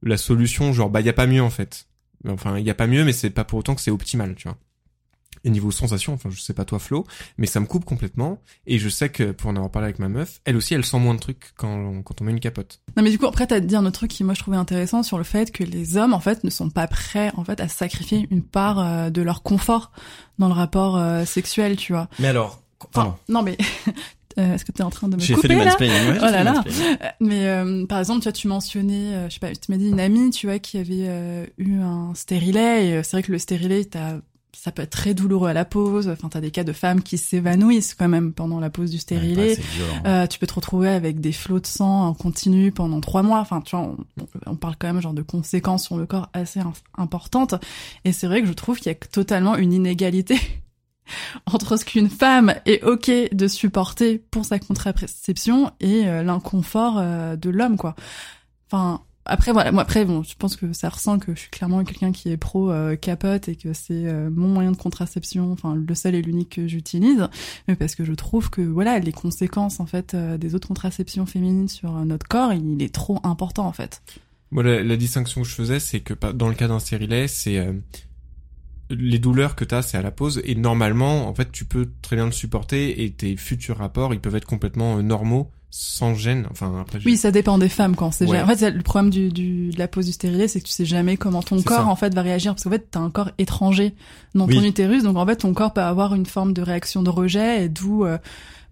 [0.02, 1.87] la solution, genre bah y a pas mieux en fait.
[2.28, 4.48] Enfin, il y a pas mieux, mais c'est pas pour autant que c'est optimal, tu
[4.48, 4.59] vois.
[5.44, 7.07] Et niveau sensation, enfin je sais pas toi Flo,
[7.38, 8.40] mais ça me coupe complètement.
[8.66, 10.98] Et je sais que pour en avoir parlé avec ma meuf, elle aussi elle sent
[10.98, 12.80] moins de trucs quand, quand on met une capote.
[12.96, 15.02] Non mais du coup après t'as dit un autre truc qui moi je trouvais intéressant
[15.02, 17.68] sur le fait que les hommes en fait ne sont pas prêts en fait à
[17.68, 19.92] sacrifier une part euh, de leur confort
[20.38, 22.09] dans le rapport euh, sexuel, tu vois.
[22.18, 23.14] Mais alors, Enfin, pardon.
[23.28, 23.57] non mais
[24.38, 25.76] euh, est-ce que t'es en train de me J'ai couper fait du là.
[25.78, 26.64] Ouais, Oh fait là là.
[27.20, 29.88] Mais euh, par exemple, tu vois, tu mentionnais, euh, je sais pas, tu m'as dit
[29.88, 32.88] une amie, tu vois, qui avait euh, eu un stérilet.
[32.88, 34.16] Et c'est vrai que le stérilet, t'as,
[34.57, 36.09] ça peut être très douloureux à la pause.
[36.09, 39.01] Enfin, t'as des cas de femmes qui s'évanouissent quand même pendant la pause du Ouais,
[39.01, 39.57] stérilet.
[39.57, 40.03] bah, violent.
[40.07, 43.40] Euh, tu peux te retrouver avec des flots de sang en continu pendant trois mois.
[43.40, 43.97] Enfin, tu vois, on,
[44.47, 47.55] on parle quand même genre de conséquences sur le corps assez im- importantes.
[48.05, 50.38] Et c'est vrai que je trouve qu'il y a totalement une inégalité
[51.47, 57.37] entre ce qu'une femme est ok de supporter pour sa contraception et euh, l'inconfort euh,
[57.37, 57.95] de l'homme, quoi.
[58.71, 59.01] Enfin.
[59.26, 62.12] Après voilà, moi après bon, je pense que ça ressent que je suis clairement quelqu'un
[62.12, 65.94] qui est pro euh, capote et que c'est euh, mon moyen de contraception, enfin le
[65.94, 67.26] seul et l'unique que j'utilise.
[67.66, 71.24] Mais parce que je trouve que voilà les conséquences en fait euh, des autres contraceptions
[71.24, 74.02] féminines sur notre corps il est trop important en fait.
[74.50, 77.66] Moi, la, distinction que je faisais, c'est que dans le cas d'un stérilet, c'est
[78.88, 80.40] les douleurs que t'as, c'est à la pause.
[80.44, 84.20] Et normalement, en fait, tu peux très bien le supporter et tes futurs rapports, ils
[84.20, 86.46] peuvent être complètement normaux, sans gêne.
[86.52, 88.40] Enfin, après, oui ça dépend des femmes quand c'est Ouais.
[88.40, 90.84] en fait le problème du, du de la pose du stérilet c'est que tu sais
[90.84, 91.87] jamais comment ton corps ça.
[91.87, 93.92] en fait va réagir parce qu'en fait t'as un corps étranger
[94.37, 94.54] dans Oui.
[94.54, 97.64] ton utérus donc en fait ton corps peut avoir une forme de réaction de rejet
[97.64, 98.18] et d'où euh,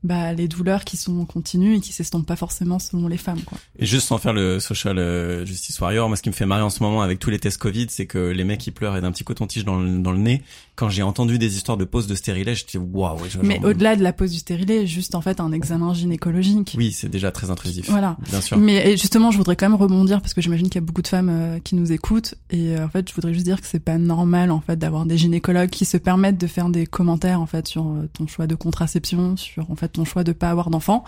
[0.04, 3.58] bah les douleurs qui sont continues et qui s'estompent pas forcément selon les femmes quoi
[3.78, 6.62] Et juste sans faire le social euh, justice warrior, moi ce qui me fait marrer
[6.62, 9.00] en ce moment avec tous les tests Covid, c'est que les mecs ils pleurent et
[9.00, 10.42] d'un petit coton-tige dans le, dans le nez.
[10.74, 13.18] Quand j'ai entendu des histoires de pose de stérilet, je dis waouh.
[13.20, 16.74] ouais, genre- mais au-delà de la pose du stérilet juste en fait un examen gynécologique
[16.78, 17.90] Oui, c'est déjà très intrusif.
[17.90, 18.56] voilà Bien sûr.
[18.56, 21.08] Mais justement, je voudrais quand même rebondir parce que j'imagine qu'il y a beaucoup de
[21.08, 23.80] femmes euh, qui nous écoutent et euh, en fait, je voudrais juste dire que c'est
[23.80, 27.46] pas normal en fait d'avoir des gynécologues qui se permettent de faire des commentaires en
[27.46, 30.70] fait sur euh, ton choix de contraception, sur en fait ton choix de pas avoir
[30.70, 31.04] d'enfant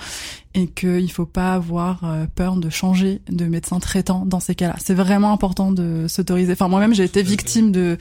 [0.55, 2.03] et qu'il faut pas avoir
[2.37, 4.77] peur de changer de médecin traitant dans ces cas-là.
[4.79, 6.53] C'est vraiment important de s'autoriser.
[6.53, 7.98] Enfin, moi-même, j'ai été victime de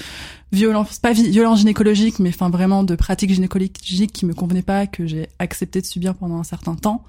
[0.51, 4.85] violence, pas vi- violence gynécologique, mais enfin vraiment de pratiques gynécologiques qui me convenaient pas,
[4.85, 7.03] que j'ai accepté de subir pendant un certain temps.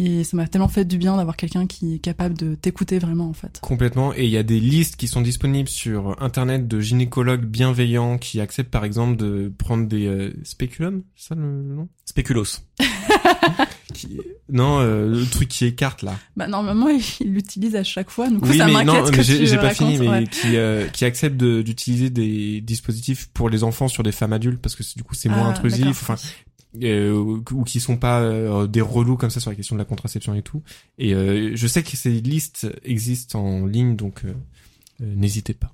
[0.00, 3.28] Et ça m'a tellement fait du bien d'avoir quelqu'un qui est capable de t'écouter vraiment
[3.28, 3.58] en fait.
[3.60, 4.14] Complètement.
[4.14, 8.40] Et il y a des listes qui sont disponibles sur Internet de gynécologues bienveillants qui
[8.40, 11.88] acceptent, par exemple, de prendre des euh, spéculums, c'est ça le le nom?
[12.04, 12.60] Spéculos.
[13.98, 14.20] qui...
[14.50, 16.18] Non, euh, le truc qui écarte là.
[16.36, 16.88] Bah normalement
[17.20, 19.76] il l'utilise à chaque fois, donc oui, ça m'inquiète non, que mais j'ai pas racontes,
[19.76, 20.26] fini, mais ouais.
[20.26, 24.60] qui euh, qui acceptent de- d'utiliser des dispositifs pour les enfants sur des femmes adultes
[24.62, 25.86] parce que du coup c'est moins Ah, intrusif.
[25.88, 26.16] Enfin,
[26.82, 27.12] euh,
[27.50, 30.34] ou qui sont pas euh, des relous comme ça sur la question de la contraception
[30.34, 30.62] et tout.
[30.98, 34.22] Et euh, je sais que ces listes existent en ligne, donc
[35.00, 35.72] n'hésitez pas.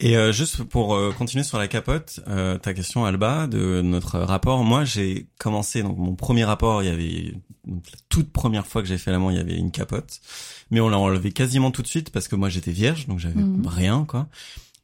[0.00, 4.20] Et euh, juste pour euh, continuer sur la capote, euh, ta question Alba de notre
[4.20, 4.62] rapport.
[4.62, 6.84] Moi, j'ai commencé donc mon premier rapport.
[6.84, 7.34] Il y avait
[7.66, 10.20] donc, la toute première fois que j'ai fait l'amour, il y avait une capote,
[10.70, 13.40] mais on l'a enlevé quasiment tout de suite parce que moi j'étais vierge, donc j'avais
[13.40, 13.66] Mhm.
[13.66, 14.28] rien quoi.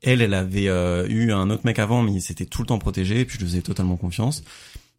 [0.03, 2.79] Elle, elle avait euh, eu un autre mec avant, mais il s'était tout le temps
[2.81, 4.43] protégé, et puis je lui faisais totalement confiance.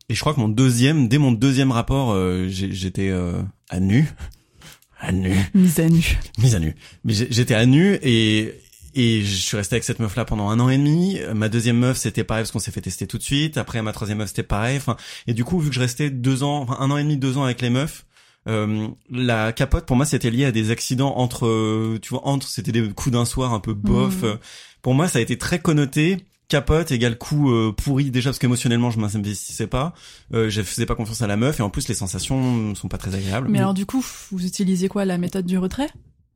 [0.07, 4.07] Et je crois que mon deuxième, dès mon deuxième rapport, euh, j'étais euh, à nu,
[4.99, 6.17] à nu, Mise à nu.
[6.39, 6.73] mise à nu.
[7.03, 8.53] Mais j'étais à nu et
[8.95, 11.19] et je suis resté avec cette meuf là pendant un an et demi.
[11.33, 13.57] Ma deuxième meuf c'était pareil parce qu'on s'est fait tester tout de suite.
[13.57, 14.77] Après ma troisième meuf c'était pareil.
[14.77, 14.95] Enfin
[15.27, 17.37] et du coup vu que je restais deux ans, enfin un an et demi, deux
[17.37, 18.05] ans avec les meufs.
[18.47, 22.47] euh, la capote pour moi c'était lié à des accidents entre euh, tu vois entre
[22.47, 24.23] c'était des coups d'un soir un peu bof.
[24.23, 24.35] Euh,
[24.81, 28.91] pour moi ça a été très connoté capote égale coup euh, pourri déjà parce qu'émotionnellement
[28.91, 29.93] je m'investissais pas
[30.33, 32.99] euh, je faisais pas confiance à la meuf et en plus les sensations sont pas
[32.99, 35.89] très agréables Mais alors du coup, vous utilisiez quoi la méthode du retrait?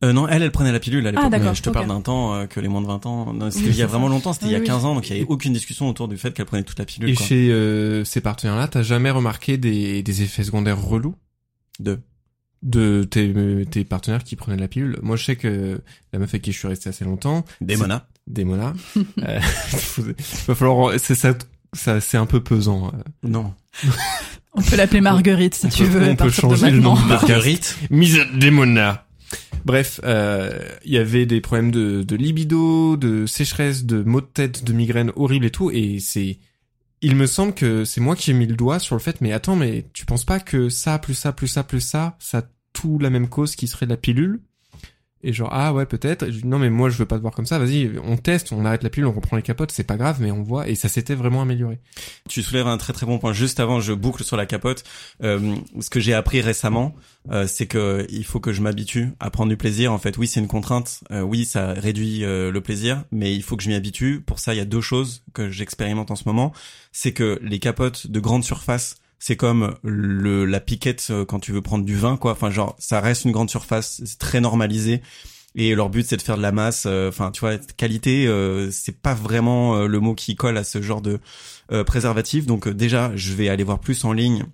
[0.03, 1.25] Euh, non, elle, elle prenait la pilule à l'époque.
[1.33, 3.33] Ah, je te parle d'un temps euh, que les moins de 20 ans.
[3.33, 4.65] Non, c'était Oui, il y a vraiment longtemps, c'était Oui, il y a oui.
[4.67, 6.85] 15 ans, donc il y avait aucune discussion autour du fait qu'elle prenait toute la
[6.85, 7.09] pilule.
[7.09, 7.25] Et quoi.
[7.25, 11.15] chez euh, ces partenaires-là, t'as jamais remarqué des, des effets secondaires relous?
[11.79, 11.99] Deux.
[12.61, 15.79] de tes, euh, tes partenaires qui prenaient de la pilule Moi, je sais que
[16.13, 18.73] la meuf avec qui je suis resté assez longtemps, des monas,
[19.23, 19.39] euh,
[20.47, 21.33] va falloir, c'est ça,
[21.73, 22.87] ça c'est un peu pesant.
[22.87, 23.01] euh.
[23.23, 23.53] Non.
[24.53, 26.09] On peut l'appeler Marguerite si On tu peut- veux.
[26.09, 27.01] on peut de changer le nom de.
[27.07, 27.77] Marguerite.
[27.91, 28.51] Mise des
[29.65, 30.51] Bref, euh,
[30.85, 34.73] il y avait des problèmes de, de libido, de sécheresse, de maux de tête, de
[34.73, 36.39] migraines horribles et tout, et c'est,
[37.01, 39.31] il me semble que c'est moi qui ai mis le doigt sur le fait, mais
[39.31, 42.43] attends, mais tu penses pas que ça, plus ça, plus ça, plus ça, ça a
[42.73, 44.41] tout la même cause qui serait la pilule?
[45.21, 46.25] Et genre ah ouais peut-être.
[46.45, 47.59] Non mais moi je veux pas te voir comme ça.
[47.59, 50.31] Vas-y, on teste, on arrête la pilule, on reprend les capotes, c'est pas grave, mais
[50.31, 50.69] on voit.
[50.69, 51.79] Et ça s'était vraiment amélioré.
[52.29, 53.33] Tu soulèves un très très bon point.
[53.33, 54.83] Juste avant, je boucle sur la capote.
[55.23, 56.95] Euh, ce que j'ai appris récemment,
[57.31, 59.91] euh, c'est que il faut que je m'habitue à prendre du plaisir.
[59.91, 61.01] En fait, oui, c'est une contrainte.
[61.11, 64.21] Euh, oui, ça réduit euh, le plaisir, mais il faut que je m'y habitue.
[64.25, 66.53] Pour ça, il y a deux choses que j'expérimente en ce moment.
[66.91, 71.51] C'est que les capotes de grande surface c'est comme le la piquette euh, quand tu
[71.51, 72.31] veux prendre du vin quoi.
[72.31, 75.01] Enfin genre ça reste une grande surface c'est très normalisé.
[75.55, 78.69] Et leur but c'est de faire de la masse euh, enfin tu vois qualité euh,
[78.71, 81.19] c'est pas vraiment euh, le mot qui colle à ce genre de
[81.85, 82.45] préservatif.
[82.47, 84.45] Donc déjà je vais aller voir plus en ligne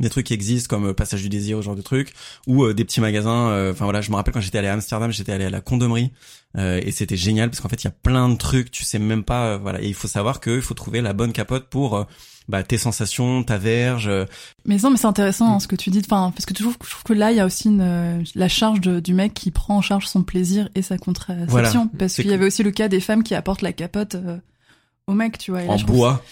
[0.00, 2.12] des trucs qui existent comme euh, passage du désir ce genre de trucs
[2.46, 4.72] ou euh, des petits magasins euh, enfin voilà je me rappelle quand j'étais allé à
[4.72, 6.10] Amsterdam j'étais allé à la condomerie
[6.58, 8.98] euh, et c'était génial parce qu'en fait il y a plein de trucs tu sais
[8.98, 11.68] même pas euh, voilà et il faut savoir que il faut trouver la bonne capote
[11.68, 12.06] pour
[12.48, 14.10] bah, tes sensations ta verge
[14.66, 16.02] Mais non, mais c'est intéressant hein, ce que tu dis.
[16.04, 19.00] Enfin, parce que je trouve que là, il y a aussi une, la charge de-
[19.00, 21.48] du mec qui prend en charge son plaisir et sa contraception.
[21.48, 21.72] Voilà.
[21.98, 24.36] Parce qu'il y avait aussi le cas des femmes qui apportent la capote euh,
[25.06, 25.62] au mec, tu vois.
[25.62, 26.22] là, en bois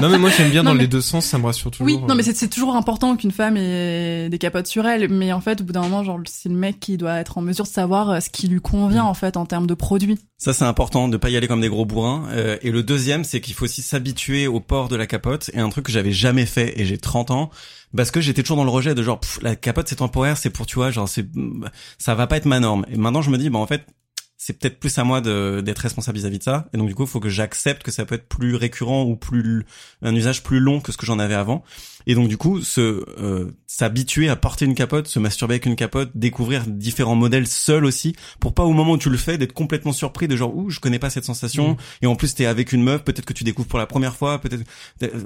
[0.00, 1.86] non mais moi j'aime bien Non, dans mais- les deux sens, ça me rassure toujours.
[1.86, 2.26] Oui, non, mais euh.
[2.26, 5.64] c'est c'est toujours important qu'une femme ait des capotes sur elle, mais en fait, au
[5.64, 8.20] bout d'un moment, genre, c'est le mec qui doit être en mesure de savoir euh,
[8.20, 10.18] ce qui lui convient, en fait, en termes de produits.
[10.38, 12.26] Ça, c'est important de pas y aller comme des gros bourrins.
[12.30, 15.50] Euh, et le deuxième, c'est qu'il faut aussi s'habituer au port de la capote.
[15.54, 17.50] Et un truc que j'avais jamais fait, et j'ai 30 ans,
[17.96, 20.50] parce que j'étais toujours dans le rejet de genre, pff, la capote c'est temporaire, c'est
[20.50, 21.26] pour tu vois, genre c'est,
[21.98, 22.84] ça va pas être ma norme.
[22.90, 23.84] Et maintenant, je me dis, bah en fait,
[24.42, 26.66] c'est peut-être plus à moi de d'être responsable vis-à-vis de ça.
[26.72, 29.14] Et donc du coup, il faut que j'accepte que ça peut être plus récurrent ou
[29.14, 29.66] plus
[30.00, 31.62] un usage plus long que ce que j'en avais avant.
[32.06, 35.76] Et donc du coup, se euh, s'habituer à porter une capote, se masturber avec une
[35.76, 39.52] capote, découvrir différents modèles seul aussi, pour pas au moment où tu le fais d'être
[39.52, 41.76] complètement surpris de genre ouh je connais pas cette sensation.
[42.00, 44.40] Et en plus t'es avec une meuf, peut-être que tu découvres pour la première fois,
[44.40, 44.64] peut-être.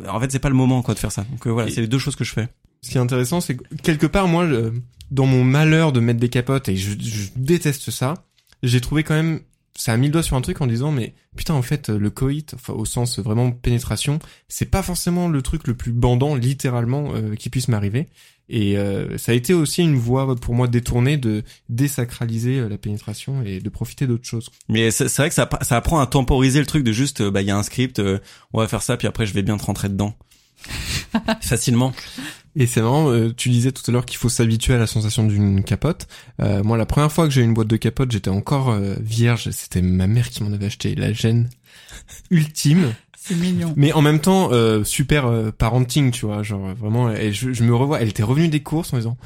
[0.09, 1.23] En fait c'est pas le moment quoi de faire ça.
[1.31, 2.49] Donc euh, voilà, c'est les deux choses que je fais.
[2.83, 4.73] Ce qui est intéressant, c'est que quelque part, moi, je-
[5.13, 8.15] dans mon malheur de mettre des capotes, et je, je déteste ça,
[8.67, 9.41] j'ai trouvé quand même,
[9.77, 12.11] ça a mis le doigt sur un truc en disant, mais putain, en fait, le
[12.11, 17.15] coït, enfin, au sens vraiment pénétration, c'est pas forcément le truc le plus bandant, littéralement,
[17.15, 18.09] euh, qui puisse m'arriver.
[18.49, 22.77] Et euh, ça a été aussi une voie pour moi détournée de désacraliser euh, la
[22.77, 24.51] pénétration et de profiter d'autres choses.
[24.69, 27.41] Mais c'est vrai que ça, ça apprend à temporiser le truc de juste, euh, bah
[27.41, 28.19] il y a un script, euh,
[28.53, 30.15] on va faire ça, puis après je vais bien te rentrer dedans.
[31.41, 31.93] Facilement.
[32.57, 35.25] Et c'est marrant, euh, tu disais tout à l'heure qu'il faut s'habituer à la sensation
[35.25, 36.07] d'une capote.
[36.41, 38.95] Euh, moi, la première fois que j'ai eu une boîte de capote, j'étais encore euh,
[39.01, 39.51] vierge.
[39.51, 40.95] C'était ma mère qui m'en avait acheté.
[40.95, 41.51] La gêne
[42.31, 42.95] ultime.
[43.17, 43.73] C'est mignon.
[43.77, 46.43] Mais en même temps, euh, super euh, parenting, tu vois.
[46.43, 48.01] Genre, vraiment, et je, je me revois.
[48.01, 49.17] Elle était revenue des courses en disant...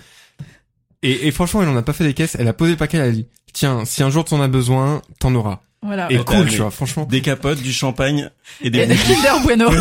[1.02, 2.36] Et, et franchement, elle en a pas fait des caisses.
[2.38, 5.02] Elle a posé le paquet, elle a dit, tiens, si un jour t'en as besoin,
[5.20, 5.60] t'en auras.
[5.82, 6.10] Voilà.
[6.10, 7.04] Et cool, tu vois, franchement.
[7.04, 8.96] Des capotes, du champagne et des Et des.
[8.96, 9.70] Kinder Bueno.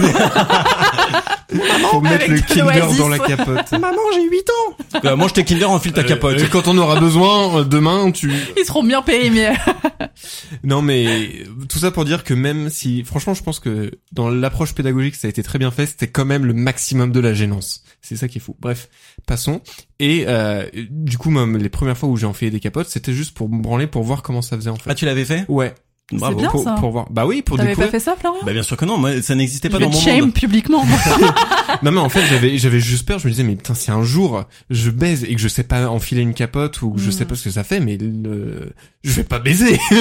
[1.91, 3.71] Faut mettre le de Kinder dans la capote.
[3.79, 4.99] Maman, j'ai 8 ans.
[5.05, 6.37] Euh, mange tes Kinder, enfile ta capote.
[6.39, 9.53] Euh, et quand on aura besoin, euh, demain, tu, Ils seront bien payés, mais
[10.63, 14.73] Non mais tout ça pour dire que même si franchement je pense que dans l'approche
[14.73, 17.83] pédagogique ça a été très bien fait, c'était quand même le maximum de la gênance.
[18.01, 18.55] C'est ça qui est fou.
[18.59, 18.89] Bref,
[19.25, 19.61] passons.
[19.99, 23.35] Et euh, du coup même les premières fois où j'ai enfilé des capotes, c'était juste
[23.35, 24.89] pour me branler pour voir comment ça faisait en fait.
[24.89, 25.45] Ah, tu l'avais fait?
[25.47, 25.73] Ouais,
[26.13, 26.37] Bravo.
[26.39, 26.71] bien, pour, ça.
[26.79, 27.07] pour voir.
[27.09, 27.91] Bah oui, pour t'avais pas découvrir.
[27.91, 29.91] fait ça, Florian Bah bien sûr que non, moi ça n'existait Je pas vais dans
[29.91, 30.33] mon shame monde.
[30.33, 30.85] publiquement.
[31.83, 33.19] Non mais en fait j'avais j'avais juste peur.
[33.19, 35.89] Je me disais mais putain si un jour je baise et que je sais pas
[35.89, 37.11] enfiler une capote ou que je Mm.
[37.11, 38.71] sais pas ce que ça fait, mais le...
[39.03, 39.77] je vais pas baiser.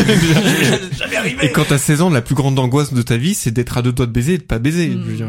[0.99, 1.53] J'avais et arrivé.
[1.53, 3.92] quand t'as 16 ans, la plus grande angoisse de ta vie, c'est d'être à deux
[3.92, 4.88] doigts de baiser et de pas baiser.
[4.88, 5.03] Mm.
[5.05, 5.29] Je veux dire,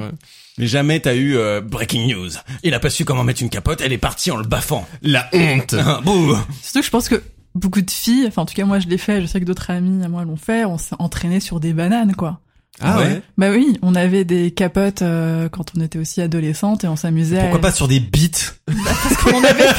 [0.58, 2.30] Mais jamais t'as eu euh, breaking news.
[2.63, 4.88] Il a pas su comment mettre une capote, elle est partie en le baffant.
[5.02, 5.76] la honte.
[6.06, 6.36] Bouh.
[6.62, 7.22] Surtout que je pense que
[7.58, 9.70] beaucoup de filles, enfin en tout cas moi je l'ai fait, je sais que d'autres
[9.70, 12.39] amis à moi l'ont fait, on s'est entraîné sur des bananes quoi.
[12.80, 13.22] Ah ouais.
[13.38, 17.39] Bah oui, on avait des capotes euh, quand on était aussi adolescente et on s'amusait.
[17.39, 17.62] Pourquoi à...
[17.62, 19.67] pas sur des beats Parce qu'on en avait.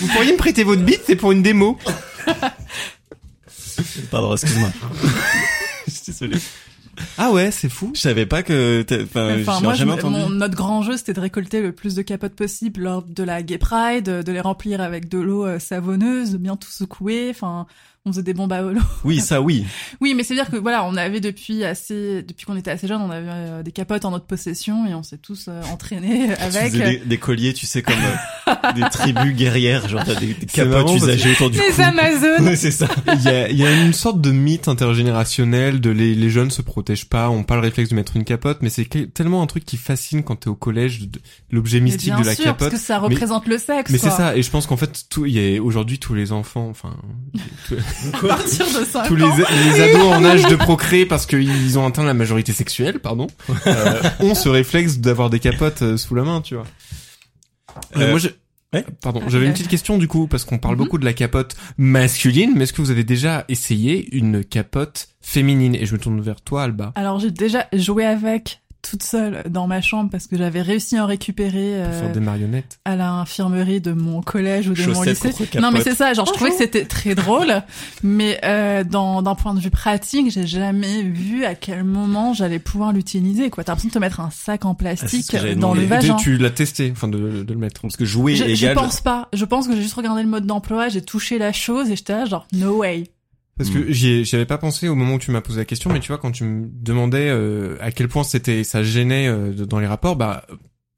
[0.00, 1.78] Vous pourriez me prêter votre bite, c'est pour une démo.
[4.10, 4.70] Pardon, excuse-moi.
[5.86, 6.38] Je suis désolé.
[7.18, 7.92] Ah ouais, c'est fou.
[7.94, 10.16] Je savais pas que enfin, moi, je jamais entendu.
[10.18, 13.42] mon- notre grand jeu c'était de récolter le plus de capotes possible lors de la
[13.42, 17.28] Gay Pride, de les remplir avec de l'eau euh, savonneuse, de bien tout secouer.
[17.30, 17.66] Enfin,
[18.06, 18.80] on faisait des bombes à holo.
[19.04, 19.64] Oui, ça oui.
[20.00, 23.00] Oui, mais c'est dire que voilà, on avait depuis assez, depuis qu'on était assez jeune,
[23.02, 26.32] on avait euh, des capotes en notre possession et on s'est tous euh, entraînés Tu
[26.42, 26.72] avec.
[26.72, 27.94] faisais des, des colliers, tu sais, comme
[28.48, 31.72] euh, des tribus guerrières, genre t'as des, des C'est marrant capotes usagées autour du Les
[31.74, 31.82] cou.
[31.82, 32.44] Amazones.
[32.46, 32.88] Ouais, c'est ça.
[33.14, 36.50] Il y a, il y a une sorte de mythe intergénérationnel de les, les jeunes
[36.50, 39.46] se protègent pas, ont pas le réflexe de mettre une capote, mais c'est tellement un
[39.46, 42.70] truc qui fascine quand t'es au collège, de- l'objet mystique bien de la sûr, capote.
[42.70, 43.90] parce que ça représente le sexe.
[43.90, 46.32] Mais c'est ça, et je pense qu'en fait, tout, il y a aujourd'hui tous les
[46.32, 46.96] enfants, enfin,
[48.14, 49.34] À partir de 5 tous les, ans.
[49.36, 53.26] les ados en âge de procréer parce qu'ils ont atteint la majorité sexuelle, pardon,
[53.66, 56.64] euh, ont ce réflexe d'avoir des capotes euh, sous la main, tu vois.
[57.96, 58.28] Euh, Euh, moi, je,
[59.02, 60.78] Pardon, j'avais une petite question du coup parce qu'on parle Mhm.
[60.84, 65.74] beaucoup de la capote masculine, mais est-ce que vous avez déjà essayé une capote féminine?
[65.74, 66.92] Et je me tourne vers toi, Alba.
[66.94, 71.04] Alors j'ai déjà joué avec toute seule dans ma chambre parce que j'avais réussi à
[71.04, 72.78] en récupérer Pour euh, faire des marionnettes?
[72.84, 75.32] à l'infirmerie de mon collège ou de mon lycée.
[75.60, 77.62] Non mais c'est ça, genre je trouvais que c'était très drôle,
[78.02, 82.58] mais euh, dans d'un point de vue pratique, j'ai jamais vu à quel moment j'allais
[82.58, 83.50] pouvoir l'utiliser.
[83.50, 86.16] Quoi, t'as l'impression de te mettre un sac en Ah, plastique j'avais dans le vagin.
[86.16, 87.82] Tu l'as testé, enfin de, de le mettre.
[87.82, 89.28] Parce que jouer Je, je pense pas.
[89.32, 92.12] Je pense que j'ai juste regardé le mode d'emploi, j'ai touché la chose et j'étais
[92.14, 93.10] là genre no way.
[93.60, 93.74] Parce Hmm.
[93.84, 95.92] que j'y ai- j'y avais pas pensé au moment où tu m'as posé la question,
[95.92, 99.52] mais tu vois quand tu me demandais euh, à quel point c'était ça gênait euh,
[99.66, 100.46] dans les rapports, bah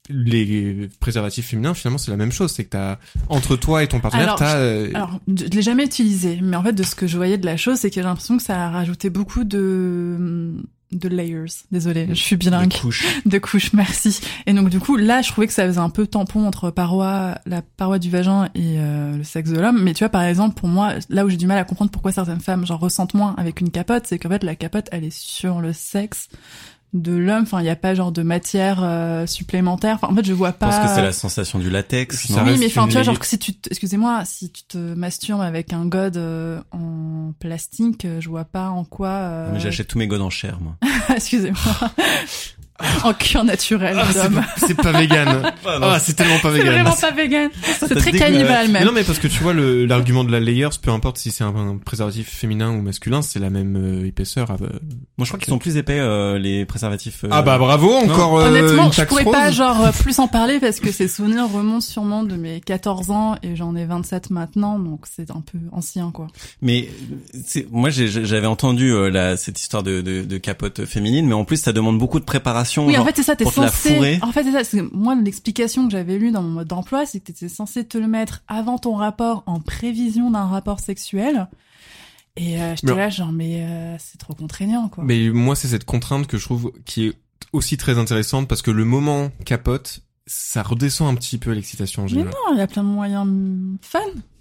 [0.09, 2.99] les préservatifs féminins finalement c'est la même chose, c'est que t'as
[3.29, 6.63] entre toi et ton partenaire Alors, t'as euh, Alors, je l'ai jamais utilisé, mais en
[6.63, 8.65] fait, de ce que je voyais de la chose, c'est que j'ai l'impression que ça
[8.65, 10.53] a rajouté beaucoup de
[10.99, 11.45] de layers.
[11.71, 12.73] Désolée, je suis bilingue.
[12.73, 13.05] Une couche.
[13.25, 14.19] De couches, merci.
[14.45, 17.37] Et donc du coup, là, je trouvais que ça faisait un peu tampon entre paroi,
[17.45, 19.81] la paroi du vagin et euh, le sexe de l'homme.
[19.83, 22.11] Mais tu vois, par exemple, pour moi, là où j'ai du mal à comprendre pourquoi
[22.11, 25.15] certaines femmes genre ressentent moins avec une capote, c'est qu'en fait, la capote, elle est
[25.15, 26.27] sur le sexe
[26.93, 27.41] de l'homme.
[27.43, 29.95] Enfin, il n'y a pas genre de matière euh, supplémentaire.
[29.95, 30.67] Enfin, en fait, je vois Je pas.
[30.69, 32.27] pense que c'est la sensation du latex.
[32.29, 35.73] Oui, mais enfin, tu vois, genre si tu, te- excusez-moi, si tu te masturbes avec
[35.73, 39.07] un god euh, en plastique, euh, je vois pas en quoi.
[39.09, 40.75] euh, Mais j'achète tous mes godes en chair, moi.
[41.15, 41.91] excusez-moi.
[43.03, 45.51] en cuir naturel ah, c'est pas- c'est pas vegan.
[45.65, 46.73] Ah, c'est tellement pas C'est vegan.
[46.73, 47.49] vraiment pas vegan.
[47.79, 48.83] C'est très Mais même.
[48.85, 51.43] non, mais parce que tu vois, le- l'argument de la layers, peu importe si c'est
[51.43, 54.51] un, un préservatif féminin ou masculin, c'est la même euh, épaisseur.
[54.51, 54.55] euh.
[55.17, 57.23] Moi, je crois qu'ils sont plus épais, euh, les préservatifs.
[57.23, 59.33] euh, Ah bah bravo, encore euh, Honnêtement, une je taxe pourrais rose.
[59.33, 63.35] pas genre plus en parler parce que ces souvenirs remontent sûrement de mes 14 ans
[63.43, 66.27] et j'en ai 27 maintenant, donc c'est un peu ancien quoi.
[66.61, 66.89] Mais
[67.45, 71.45] c'est moi j'avais entendu euh, la, cette histoire de, de, de capote féminine, mais en
[71.45, 72.62] plus ça demande beaucoup de préparation.
[72.87, 74.19] Oui, en fait c'est ça, t'es te censé.
[74.21, 74.83] En fait c'est ça.
[74.91, 78.07] Moi l'explication que j'avais lue dans mon mode d'emploi, c'est que t'étais censé te le
[78.07, 81.47] mettre avant ton rapport en prévision d'un rapport sexuel.
[82.35, 85.03] Et euh, j'étais Mais- là genre mais euh, c'est trop contraignant quoi.
[85.03, 87.13] Mais moi, c'est cette contrainte que je trouve qui est
[87.51, 92.07] aussi très intéressante parce que le moment capote, ça redescend un petit peu l'excitation en
[92.07, 93.27] Mais non, il y a plein de moyens
[93.81, 93.99] fun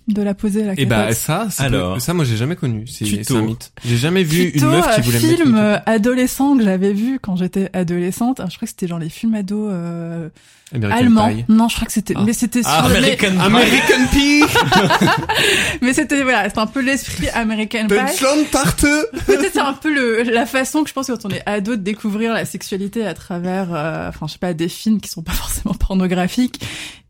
[0.09, 1.17] de la poser la Et bah capote.
[1.17, 1.95] ça, c'est Alors.
[1.95, 2.87] peu- ça moi j'ai jamais connu.
[2.87, 3.73] C'est c'est un myte.
[3.85, 5.83] J'ai jamais vu Tuto, une meuf qui voulait film mettre.
[5.87, 8.39] adolescent que j'avais vu quand j'étais adolescente.
[8.39, 10.29] Je crois que c'était genre les films ados euh,
[10.75, 11.29] American allemands.
[11.29, 11.45] Pie.
[11.49, 12.15] Non, je crois que c'était.
[12.17, 12.23] Ah.
[12.27, 13.41] Mais c'était sur Ah, American Pie.
[13.41, 14.43] American Pie.
[15.83, 17.95] mais, c'était voilà, c'était un peu l'esprit American Pie.
[17.95, 18.87] Deutschland tarte.
[19.27, 21.83] Peut-être c'est un peu le la façon que je pense quand on est ado de
[21.83, 25.33] découvrir la sexualité à travers, euh, enfin je sais pas, des films qui sont pas
[25.33, 26.61] forcément pornographiques.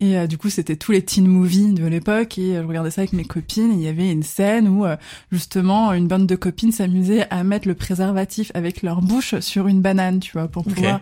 [0.00, 2.81] Et euh, du coup c'était tous les teen movies de l'époque et euh, je regardais
[2.90, 3.70] ça avec mes copines.
[3.72, 4.96] Et il y avait une scène où euh,
[5.30, 9.80] justement une bande de copines s'amusait à mettre le préservatif avec leur bouche sur une
[9.80, 11.00] banane, tu vois, pour pouvoir.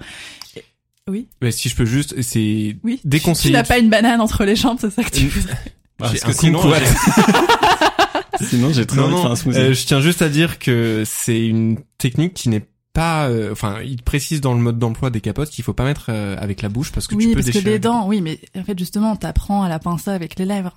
[1.08, 1.26] Oui.
[1.42, 3.00] Mais si je peux juste, c'est Oui.
[3.04, 3.50] déconseillé.
[3.50, 5.54] Tu n'as pas une banane entre les jambes, c'est ça que tu veux que
[6.02, 6.62] un sinon,
[8.40, 9.32] sinon j'ai très Non, envie de faire non.
[9.32, 9.58] un smoothie.
[9.58, 13.78] euh, je tiens juste à dire que c'est une technique qui n'est pas, euh, enfin,
[13.84, 16.68] il précise dans le mode d'emploi des capotes qu'il faut pas mettre euh, avec la
[16.68, 19.14] bouche parce que Oui, tu peux parce que les dents, oui, mais en fait justement,
[19.16, 20.74] t'apprends à la pincer avec les lèvres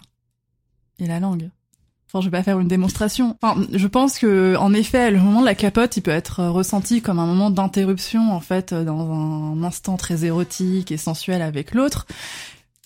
[0.99, 1.49] et la langue.
[2.07, 3.37] Enfin, je vais pas faire une démonstration.
[3.41, 7.01] Enfin, je pense que, en effet, le moment de la capote, il peut être ressenti
[7.01, 12.05] comme un moment d'interruption, en fait, dans un instant très érotique et sensuel avec l'autre.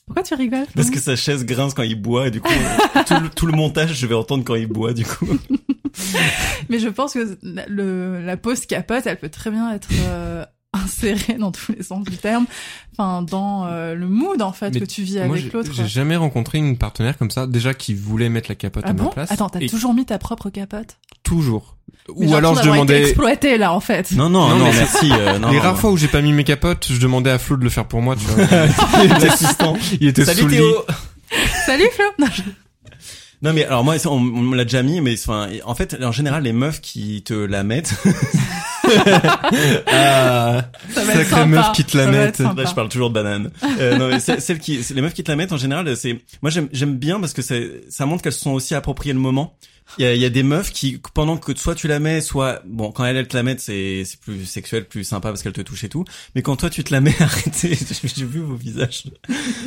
[0.08, 2.50] Pourquoi tu rigoles Parce que sa chaise grince quand il boit et du coup
[3.06, 5.28] tout, le, tout le montage je vais entendre quand il boit du coup.
[6.70, 10.46] Mais je pense que la, le, la pause capote, elle peut très bien être euh,
[10.86, 12.46] insérée dans tous les sens du terme.
[12.98, 15.72] Enfin, dans euh, le mood, en fait, Mais que tu vis Moi, avec l'autre.
[15.74, 18.94] j'ai jamais rencontré une partenaire comme ça, déjà qui voulait mettre la capote Ah à
[18.94, 19.10] ma bon?
[19.10, 19.32] place.
[19.32, 20.98] Attends, t'as Et toujours mis ta propre capote?
[21.24, 21.76] Toujours.
[22.18, 23.02] Mais Ou alors je d'avoir été demandais.
[23.10, 24.12] exploité là en fait.
[24.14, 25.10] Non non Non, non, mais merci.
[25.12, 25.80] euh, non, Les non, rares non.
[25.80, 28.02] fois où j'ai pas mis mes capotes, je demandais à Flo de le faire pour
[28.02, 28.46] moi, tu vois.
[29.20, 29.78] L'assistant.
[30.00, 30.50] Il était Salut sous.
[30.50, 30.86] Théo.
[31.66, 32.42] Salut Flo Non, je-
[33.44, 36.12] Non mais alors moi on, on me l'a déjà mis mais enfin en fait en
[36.12, 37.94] général les meufs qui te la mettent
[39.88, 42.32] Ah, Ça va sacrée meuf qui te la met.
[42.40, 43.50] Là, je parle toujours de banane.
[43.80, 46.20] Euh, non, mais c'est- celles qui, les meufs qui te la mettent en général, c'est,
[46.42, 49.20] moi j'aime, j'aime bien parce que c'est, ça montre qu'elles se sont aussi appropriées le
[49.20, 49.56] moment.
[49.98, 52.22] Il y a, il y a des meufs qui, pendant que soit tu la mets,
[52.22, 55.42] soit, bon, quand elles, elles te la mettent, c'est, c'est plus sexuel, plus sympa parce
[55.44, 56.04] qu'elles te touchent et tout.
[56.36, 57.78] Mais quand toi tu te la mets, arrêtez,
[58.16, 59.04] j'ai vu vos visages.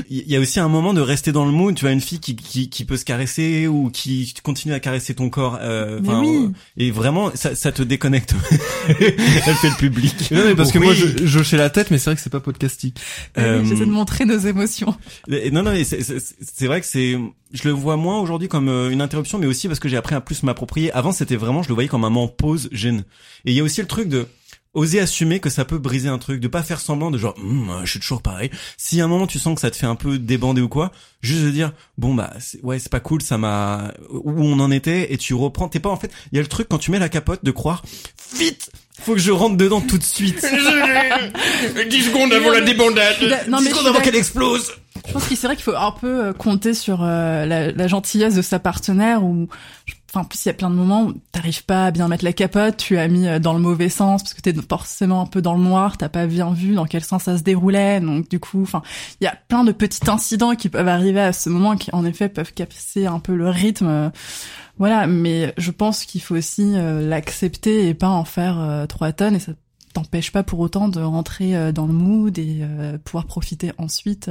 [0.09, 1.74] Il y a aussi un moment de rester dans le mood.
[1.74, 5.14] Tu vois une fille qui, qui, qui peut se caresser ou qui continue à caresser
[5.14, 5.59] ton corps.
[5.61, 6.36] Euh, oui.
[6.45, 8.34] euh, et vraiment, ça, ça te déconnecte.
[8.88, 10.30] Elle fait le public.
[10.30, 10.99] Non, mais parce que moi, Oui.
[11.18, 12.99] je, je hochais la tête, mais c'est vrai que c'est pas podcastique.
[13.38, 14.95] Euh, J'essaie de montrer nos émotions.
[15.28, 17.18] Non, non, mais c'est- c'est c'est vrai que c'est,
[17.53, 20.09] je le vois moins aujourd'hui comme euh, une interruption, mais aussi parce que j'ai appris
[20.16, 20.92] à plus m'approprier.
[20.92, 23.04] Avant, c'était vraiment, je le voyais comme un moment pause gêne.
[23.44, 24.26] Et il y a aussi le truc de,
[24.74, 27.80] oser assumer que ça peut briser un truc, de pas faire semblant de genre Hum,
[27.84, 28.50] je suis toujours pareil.
[28.76, 30.92] Si à un moment tu sens que ça te fait un peu débander ou quoi,
[31.22, 34.70] juste de dire bon bah c'est- ouais c'est pas cool, ça m'a où on en
[34.70, 35.68] était et tu reprends.
[35.68, 37.50] T'es pas en fait, il y a le truc quand tu mets la capote de
[37.50, 37.82] croire
[38.38, 40.40] vite, faut que je rentre dedans tout de suite.
[41.90, 43.16] 10 secondes avant la débandade.
[43.48, 44.70] Non, mais je suis avant qu'elle explose.
[45.06, 47.88] Je pense que c'est vrai qu'il faut un peu euh, compter sur euh, la, la
[47.88, 49.48] gentillesse de sa partenaire ou
[50.11, 52.24] enfin en plus il y a plein de moments où t'arrives pas à bien mettre
[52.24, 55.26] la capote, tu as mis euh, dans le mauvais sens parce que t'es forcément un
[55.26, 58.28] peu dans le noir, t'as pas bien vu dans quel sens ça se déroulait, donc
[58.28, 58.82] du coup enfin
[59.20, 62.04] il y a plein de petits incidents qui peuvent arriver à ce moment qui en
[62.04, 63.86] effet peuvent casser un peu le rythme.
[63.86, 64.11] euh,
[64.78, 69.36] voilà, mais je pense qu'il faut aussi euh, l'accepter et pas en faire trois tonnes
[69.36, 69.52] et ça
[69.92, 72.62] t'empêche pas pour autant de rentrer dans le mood et
[73.04, 74.30] pouvoir profiter ensuite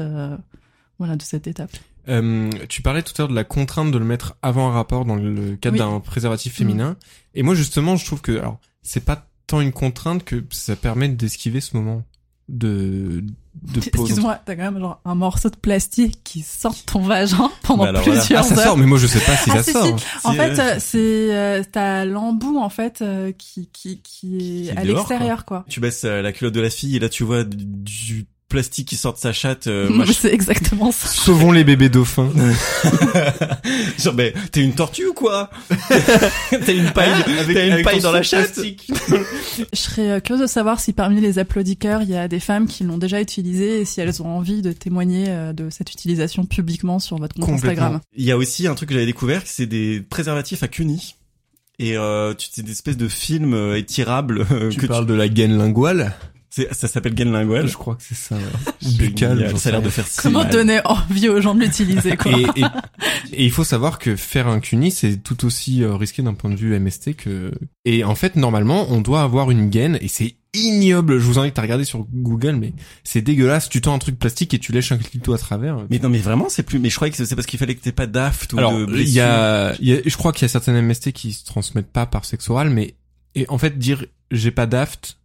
[0.98, 1.72] voilà de cette étape.
[2.10, 5.06] Euh, tu parlais tout à l'heure de la contrainte de le mettre avant un rapport
[5.06, 5.80] dans le cadre Oui.
[5.80, 6.96] d'un préservatif féminin.
[7.36, 11.10] Et moi, justement, je trouve que, alors, c'est pas tant une contrainte que ça permet
[11.10, 12.04] d'esquiver ce moment
[12.48, 13.24] de,
[13.62, 13.88] de pause.
[14.10, 17.84] Excuse-moi, t'as quand même genre un morceau de plastique qui sort de ton vagin pendant
[17.84, 18.20] Bah alors voilà.
[18.22, 18.64] plusieurs Ah, ça heures.
[18.64, 19.86] sort, mais moi, je sais pas si Ah, ça si, sort.
[20.00, 20.06] si.
[20.24, 24.40] En Si, fait, euh, c'est euh, t'as l'embout en fait euh, qui qui qui est
[24.64, 25.64] Qui est à l'extérieur quoi.
[25.70, 28.98] Tu baisses euh, la culotte de la fille et là tu vois du plastique qui
[28.98, 29.68] sort de sa chatte.
[29.68, 31.08] euh, c'est exactement ça.
[31.08, 32.30] Sauvons les bébés dauphins.
[34.00, 35.50] Genre, mais t'es une tortue ou quoi
[35.90, 38.60] T'as une paille, Avec- t'as une avec paille dans la chatte.
[38.60, 42.68] Je serais euh, curieuse de savoir si parmi les applaudisseurs, il y a des femmes
[42.68, 46.46] qui l'ont déjà utilisé et si elles ont envie de témoigner euh, de cette utilisation
[46.46, 47.56] publiquement sur votre compte.
[47.56, 48.00] Instagram.
[48.16, 51.16] Il y a aussi un truc que j'avais découvert, c'est des préservatifs à cuni.
[51.82, 55.14] Et euh, tu c'est des espèces de films euh, étirables euh, Tu que parles de
[55.14, 56.14] la gaine linguale?
[56.50, 57.68] Ça s'appelle Gain Lingual.
[57.68, 58.36] Je crois que c'est ça.
[58.82, 59.58] Génial, Buccal.
[59.58, 60.52] ça a l'air de faire si Comment mal.
[60.52, 62.32] donner envie aux gens de l'utiliser quoi.
[62.32, 62.64] et, et,
[63.34, 66.50] et il faut savoir que faire un CUNY, c'est tout aussi euh, risqué d'un point
[66.50, 67.52] de vue MST que...
[67.86, 71.20] Et en fait, normalement, on doit avoir une gaine, et c'est ignoble.
[71.20, 72.74] Je vous invite à regarder sur Google, mais
[73.04, 73.70] c'est dégueulasse.
[73.70, 75.86] Tu tends un truc plastique et tu lèches un clito à travers.
[75.90, 76.80] Mais non, mais vraiment, c'est plus.
[76.80, 78.98] Mais je croyais que c'est parce qu'il fallait que t'aies pas d'aft ou Alors, de
[78.98, 81.46] il y a, il y a, je crois qu'il y a certaines MST qui se
[81.46, 82.96] transmettent pas par sexe oral, mais
[83.36, 85.19] et en fait dire j'ai pas d'aft,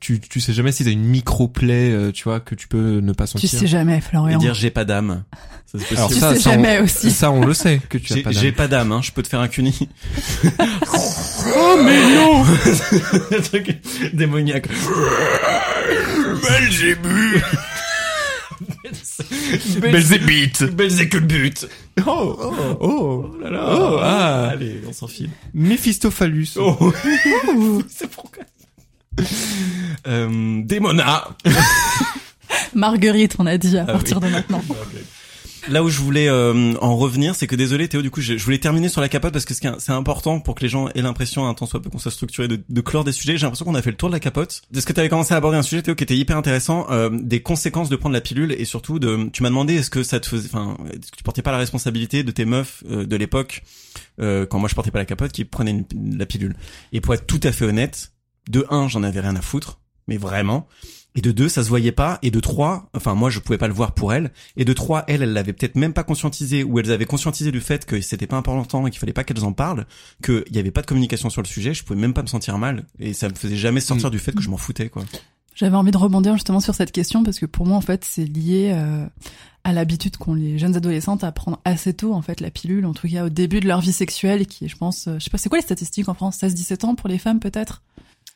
[0.00, 3.00] tu tu sais jamais si t'as une micro plaie, euh, tu vois, que tu peux
[3.00, 3.50] ne pas Tu sentir.
[3.60, 4.38] sais jamais, Et Florian.
[4.38, 5.24] dire j'ai pas d'âme.
[5.66, 7.10] Ça, c'est Alors Tu ça, sais ça, jamais on, aussi.
[7.10, 8.54] Ça on le sait que tu as J'ai pas j'ai d'âme.
[8.54, 9.00] pas d'âme, hein.
[9.02, 9.88] Je peux te faire un cuni.
[11.50, 12.44] Oh mais non
[13.30, 13.78] Le truc
[14.12, 14.68] démoniaque.
[16.42, 17.40] Belzébu
[19.80, 21.66] Belzébite Belzéculbut.
[22.06, 23.64] Oh oh oh là là.
[23.70, 24.48] Oh, ah.
[24.52, 25.30] Allez, on s'enfile.
[25.54, 26.50] Méphistophallus.
[26.56, 26.92] Oh.
[27.88, 28.44] c'est pourquoi.
[30.06, 31.28] Euh, Démona.
[32.74, 34.28] Marguerite, on a dit à Ah partir oui.
[34.28, 34.62] de maintenant.
[35.68, 38.44] Là où je voulais euh, en revenir, c'est que désolé Théo, du coup, je, je
[38.44, 41.46] voulais terminer sur la capote parce que c'est important pour que les gens aient l'impression,
[41.46, 43.36] un temps soit peu qu'on soit structuré, de, de clore des sujets.
[43.36, 44.62] J'ai l'impression qu'on a fait le tour de la capote.
[44.70, 46.86] De ce que tu avais commencé à aborder un sujet Théo qui était hyper intéressant,
[46.90, 49.28] euh, des conséquences de prendre la pilule et surtout de.
[49.30, 51.58] Tu m'as demandé est-ce que ça te faisait, enfin, est-ce que tu portais pas la
[51.58, 53.62] responsabilité de tes meufs euh, de l'époque
[54.20, 56.54] euh, quand moi je portais pas la capote qui prenaient une- la pilule?
[56.92, 58.12] Et pour être tout à fait honnête,
[58.48, 60.66] de un, j'en avais rien à foutre, mais vraiment.
[61.14, 62.18] Et de deux, ça se voyait pas.
[62.22, 64.32] Et de trois, enfin moi je pouvais pas le voir pour elle.
[64.56, 67.60] Et de trois, elle, elle l'avait peut-être même pas conscientisé ou elles avaient conscientisé du
[67.60, 69.86] fait que c'était pas important et qu'il fallait pas qu'elles en parlent,
[70.22, 71.74] qu'il y avait pas de communication sur le sujet.
[71.74, 74.32] Je pouvais même pas me sentir mal et ça me faisait jamais sortir du fait
[74.32, 75.04] que je m'en foutais quoi.
[75.54, 78.24] J'avais envie de rebondir justement sur cette question parce que pour moi en fait c'est
[78.24, 79.04] lié euh,
[79.64, 82.94] à l'habitude qu'ont les jeunes adolescentes à prendre assez tôt en fait la pilule, en
[82.94, 85.30] tout cas au début de leur vie sexuelle, qui est je pense, euh, je sais
[85.30, 87.82] pas c'est quoi les statistiques en France, 16-17 ans pour les femmes peut-être?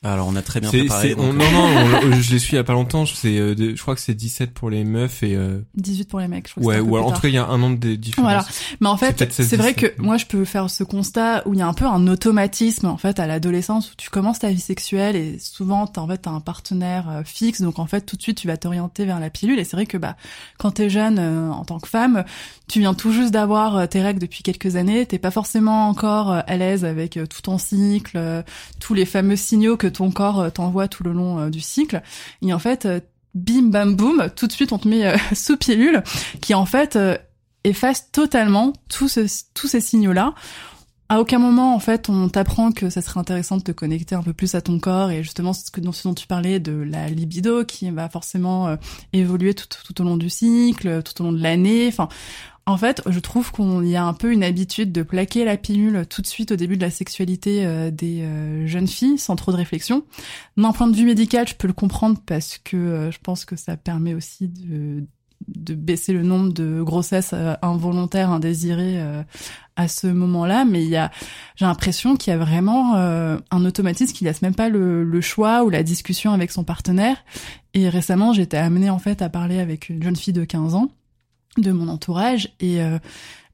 [0.04, 1.14] Alors on a très bien préparé.
[1.16, 1.66] on- non, non,
[2.04, 3.06] on- je les suis il y a pas longtemps.
[3.06, 6.26] C'est, euh, je crois que c'est 17 pour les meufs et euh, 18 pour les
[6.28, 6.64] mecs, je crois.
[6.74, 8.24] ouais, ou alors, en tout cas il y a un an de différence.
[8.30, 8.44] Voilà.
[8.80, 9.74] Mais en fait, c'est vrai 16-17.
[9.74, 12.86] que moi, je peux faire ce constat où il y a un peu un automatisme
[12.86, 16.18] en fait à l'adolescence où tu commences ta vie sexuelle et souvent t'as en fait
[16.18, 19.20] t'as un partenaire euh, fixe, donc en fait tout de suite tu vas t'orienter vers
[19.20, 19.58] la pilule.
[19.60, 20.16] Et c'est vrai que bah
[20.58, 22.24] quand t'es jeune euh, en tant que femme,
[22.68, 26.56] tu viens tout juste d'avoir tes règles depuis quelques années, t'es pas forcément encore à
[26.56, 28.18] l'aise avec tout ton cycle,
[28.80, 32.02] tous les fameux signaux que ton corps euh, t'envoie tout le long euh, du cycle.
[32.42, 33.00] Et en fait, euh,
[33.34, 36.02] bim bam boum, tout de suite on te met sous pilule,
[36.40, 36.98] qui en fait
[37.64, 39.18] efface totalement tous
[39.54, 40.34] tous ces signaux-là.
[41.08, 44.22] À aucun moment, en fait, on t'apprend que ça serait intéressant de te connecter un
[44.22, 47.10] peu plus à ton corps et justement ce, que, ce dont tu parlais de la
[47.10, 48.78] libido qui va forcément
[49.12, 51.86] évoluer tout, tout au long du cycle, tout au long de l'année.
[51.88, 52.08] Enfin,
[52.64, 56.06] en fait, je trouve qu'on y a un peu une habitude de plaquer la pilule
[56.06, 59.50] tout de suite au début de la sexualité euh, des euh, jeunes filles sans trop
[59.50, 60.04] de réflexion.
[60.56, 63.56] D'un point de vue médical, je peux le comprendre parce que euh, je pense que
[63.56, 65.04] ça permet aussi de
[65.48, 69.02] de baisser le nombre de grossesses involontaires, indésirées
[69.74, 71.10] à ce moment-là, mais il y a,
[71.56, 75.64] j'ai l'impression qu'il y a vraiment un automatisme qui laisse même pas le, le choix
[75.64, 77.16] ou la discussion avec son partenaire.
[77.74, 80.92] Et récemment, j'étais amenée en fait à parler avec une jeune fille de 15 ans
[81.58, 82.98] de mon entourage et euh,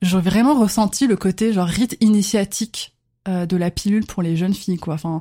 [0.02, 2.94] j'ai vraiment ressenti le côté genre rite initiatique
[3.26, 4.94] euh, de la pilule pour les jeunes filles quoi.
[4.94, 5.20] Enfin,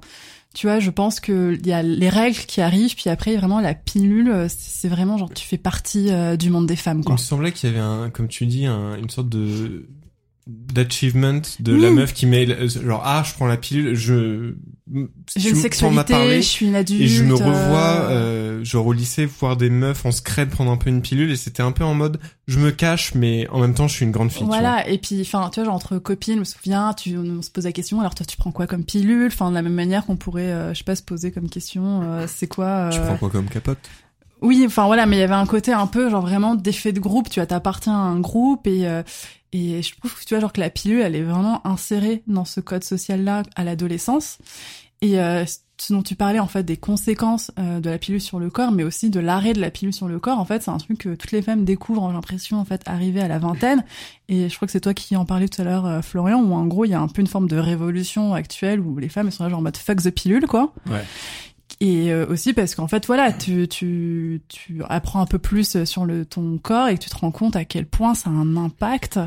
[0.53, 3.59] tu vois, je pense que il y a les règles qui arrivent puis après vraiment
[3.59, 7.05] la pilule euh, c'est vraiment genre tu fais partie euh, du monde des femmes Il
[7.05, 7.13] quoi.
[7.13, 9.87] me semblait qu'il y avait un, comme tu dis, un, une sorte de
[10.47, 11.81] d'achievement de Oui.
[11.81, 14.53] la meuf qui met genre ah je prends la pilule je
[15.27, 17.01] si J'ai une sexualité, parlé, je suis une adulte.
[17.01, 20.71] et je me revois euh, euh, genre au lycée voir des meufs en scred prendre
[20.71, 23.59] un peu une pilule et c'était un peu en mode je me cache mais en
[23.59, 24.59] même temps je suis une grande fille tu vois.
[24.59, 27.49] Voilà, et puis, enfin, tu vois, genre, entre copines, je me souviens, tu, on se
[27.49, 29.27] pose la question, alors toi, tu prends quoi comme pilule?
[29.27, 32.01] Enfin, de la même manière qu'on pourrait, euh, je sais pas, se poser comme question,
[32.03, 33.79] euh, c'est quoi tu euh, prends quoi comme capote?
[34.41, 36.99] Oui, enfin voilà, mais il y avait un côté un peu genre vraiment d'effet de
[36.99, 37.29] groupe.
[37.29, 39.01] Tu vois, t'appartiens à un groupe et euh,
[39.51, 42.45] et je trouve que tu vois genre que la pilule, elle est vraiment insérée dans
[42.45, 44.37] ce code social là à l'adolescence.
[45.01, 45.45] Et euh,
[45.79, 48.71] ce dont tu parlais en fait des conséquences euh, de la pilule sur le corps,
[48.71, 50.39] mais aussi de l'arrêt de la pilule sur le corps.
[50.39, 53.21] En fait, c'est un truc que toutes les femmes découvrent, j'ai l'impression en fait arrivé
[53.21, 53.83] à la vingtaine.
[54.27, 56.53] Et je crois que c'est toi qui en parlais tout à l'heure, euh, Florian, où
[56.53, 59.27] en gros il y a un peu une forme de révolution actuelle où les femmes
[59.27, 60.73] elles sont là genre en mode fuck the pilule quoi.
[60.89, 61.03] Ouais.
[61.79, 66.05] Et euh, aussi parce qu'en fait, voilà, tu, tu, tu apprends un peu plus sur
[66.05, 68.57] le, ton corps et que tu te rends compte à quel point ça a un
[68.57, 69.19] impact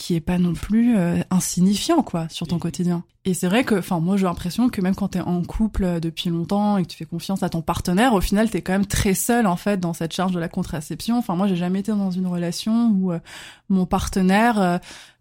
[0.00, 3.04] qui est pas non plus euh, insignifiant, quoi, sur ton quotidien.
[3.26, 6.00] Et c'est vrai que, enfin, moi, j'ai l'impression que même quand t'es en couple euh,
[6.00, 8.86] depuis longtemps et que tu fais confiance à ton partenaire, au final, t'es quand même
[8.86, 11.18] très seul, en fait, dans cette charge de la contraception.
[11.18, 13.20] Enfin, moi, j'ai jamais été dans une relation où euh,
[13.68, 14.58] mon partenaire...
[14.58, 14.78] euh,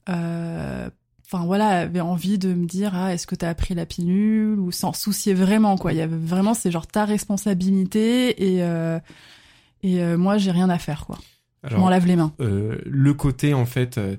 [0.09, 0.89] euh,
[1.31, 4.71] enfin voilà, avait envie de me dire ah est-ce que t'as appris la pilule ou
[4.71, 5.93] s'en soucier vraiment quoi.
[5.93, 8.99] Il y avait vraiment c'est genre ta responsabilité et euh,
[9.83, 11.19] et euh, moi j'ai rien à faire quoi.
[11.69, 12.33] Je m'en lave les mains.
[12.39, 14.15] euh, le côté en fait euh,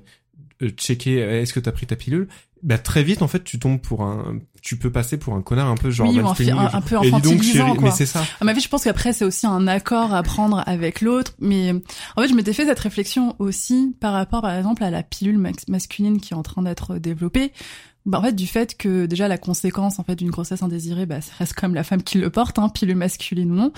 [0.69, 2.27] checker euh, est-ce que t'as pris ta pilule
[2.63, 5.67] bah très vite en fait tu tombes pour un tu peux passer pour un connard
[5.69, 7.85] un peu genre Oui, ou un fi- un- un peu donc, infantilisant, quoi.
[7.85, 10.61] mais c'est ça À ma vie, je pense qu'après c'est aussi un accord à prendre
[10.67, 11.33] avec l'autre.
[11.39, 11.73] Mais
[12.15, 15.39] en fait, je m'étais fait cette réflexion aussi par rapport, par exemple, à la pilule
[15.39, 17.51] max- masculine qui est en train d'être développée.
[18.05, 21.21] Bah, en fait, du fait que déjà la conséquence en fait d'une grossesse indésirée, bah,
[21.21, 23.73] ça reste quand même la femme qui le porte, hein, pilule masculine ou non.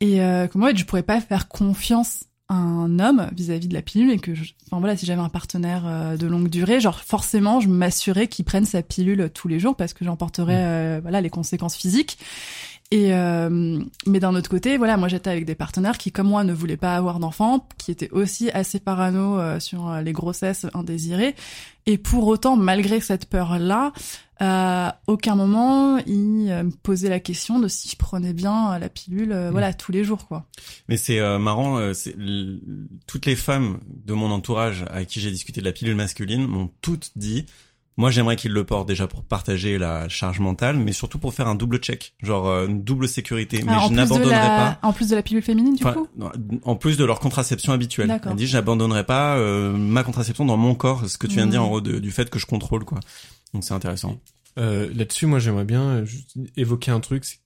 [0.00, 3.74] Et euh, que moi, en fait, je pourrais pas faire confiance un homme vis-à-vis de
[3.74, 6.80] la pilule et que, je- enfin voilà, si j'avais un partenaire euh, de longue durée,
[6.80, 10.98] genre forcément, je m'assurais qu'il prenne sa pilule tous les jours parce que j'emporterais euh,
[11.00, 12.18] voilà les conséquences physiques.
[12.92, 16.42] Et euh, mais d'un autre côté, voilà, moi j'étais avec des partenaires qui, comme moi,
[16.42, 20.66] ne voulaient pas avoir d'enfants, qui étaient aussi assez parano euh, sur euh, les grossesses
[20.74, 21.36] indésirées.
[21.86, 23.92] Et pour autant, malgré cette peur-là,
[24.40, 28.78] à aucun moment ils euh, me posaient la question de si je prenais bien euh,
[28.78, 30.46] la pilule, euh, voilà, tous les jours, quoi.
[30.88, 32.16] Mais c'est euh, marrant, euh, c'est
[33.06, 36.70] toutes les femmes de mon entourage à qui j'ai discuté de la pilule masculine m'ont
[36.80, 37.46] toutes dit
[38.00, 41.46] moi j'aimerais qu'il le porte déjà pour partager la charge mentale, mais surtout pour faire
[41.46, 43.62] un double check, genre euh, une double sécurité.
[43.64, 44.88] Mais Ah, en je n'abandonnerai la- pas.
[44.88, 46.08] En plus de la pilule féminine, du Enfin, coup.
[46.64, 48.08] en plus de leur contraception habituelle.
[48.08, 48.32] D'accord.
[48.32, 51.50] Elle dit j'abandonnerai pas euh, ma contraception dans mon corps, ce que tu viens de
[51.52, 51.66] dire Mhm.
[51.66, 52.98] en gros de- du fait que je contrôle quoi.
[53.54, 54.18] Donc c'est intéressant.
[54.58, 57.24] Euh, Là-dessus, moi, j'aimerais bien euh, juste évoquer un truc.
[57.24, 57.36] c'est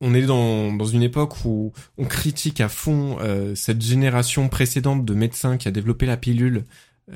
[0.00, 5.04] qu'on est dans, dans une époque où on critique à fond euh, cette génération précédente
[5.04, 6.64] de médecins qui a développé la pilule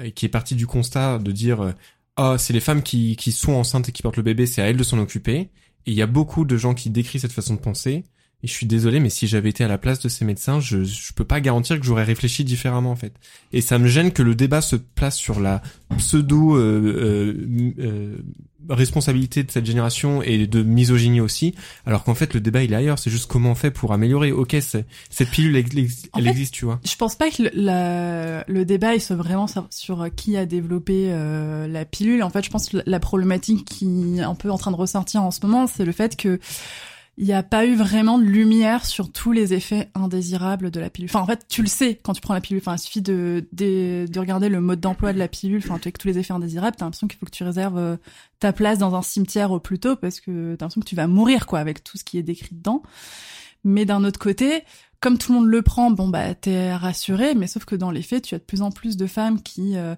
[0.02, 1.72] et qui est partie du constat de dire euh,
[2.16, 4.76] ah c'est les femmes qui, sont enceintes et qui portent le bébé, c'est à elles
[4.76, 5.50] de s'en occuper.
[5.86, 8.04] Et il y a beaucoup de gens qui décrivent cette façon de penser.
[8.42, 10.84] Et je suis désolé, mais si j'avais été à la place de ces médecins, je
[10.84, 13.14] je peux pas garantir que j'aurais réfléchi différemment en fait.
[13.52, 15.62] Et ça me gêne que le débat se place sur la
[15.96, 18.16] pseudo euh, euh, euh,
[18.68, 21.54] responsabilité de cette génération et de misogynie aussi,
[21.86, 22.98] alors qu'en fait le débat il est ailleurs.
[22.98, 24.32] C'est juste comment on fait pour améliorer.
[24.32, 26.80] Ok, cette pilule elle, elle En fait, existe, tu vois.
[26.84, 31.06] Je pense pas que le, la- le débat il soit vraiment sur, qui a développé
[31.08, 32.22] euh, la pilule.
[32.22, 35.22] En fait, je pense que la problématique qui est un peu en train de ressortir
[35.22, 36.38] en ce moment, c'est le fait que
[37.18, 40.90] il n'y a pas eu vraiment de lumière sur tous les effets indésirables de la
[40.90, 41.10] pilule.
[41.10, 42.60] Enfin, en fait, tu le sais quand tu prends la pilule.
[42.60, 45.62] Enfin, il suffit de, de, de regarder le mode d'emploi de la pilule.
[45.64, 47.96] Enfin, tu avec tous les effets indésirables, t'as l'impression qu'il faut que tu réserves euh,
[48.38, 51.06] ta place dans un cimetière au plus tôt parce que t'as l'impression que tu vas
[51.06, 52.82] mourir, quoi, avec tout ce qui est décrit dedans.
[53.64, 54.62] Mais d'un autre côté,
[55.00, 58.02] comme tout le monde le prend, bon bah t'es rassuré, mais sauf que dans les
[58.02, 59.94] faits, tu as de plus en plus de femmes qui, euh,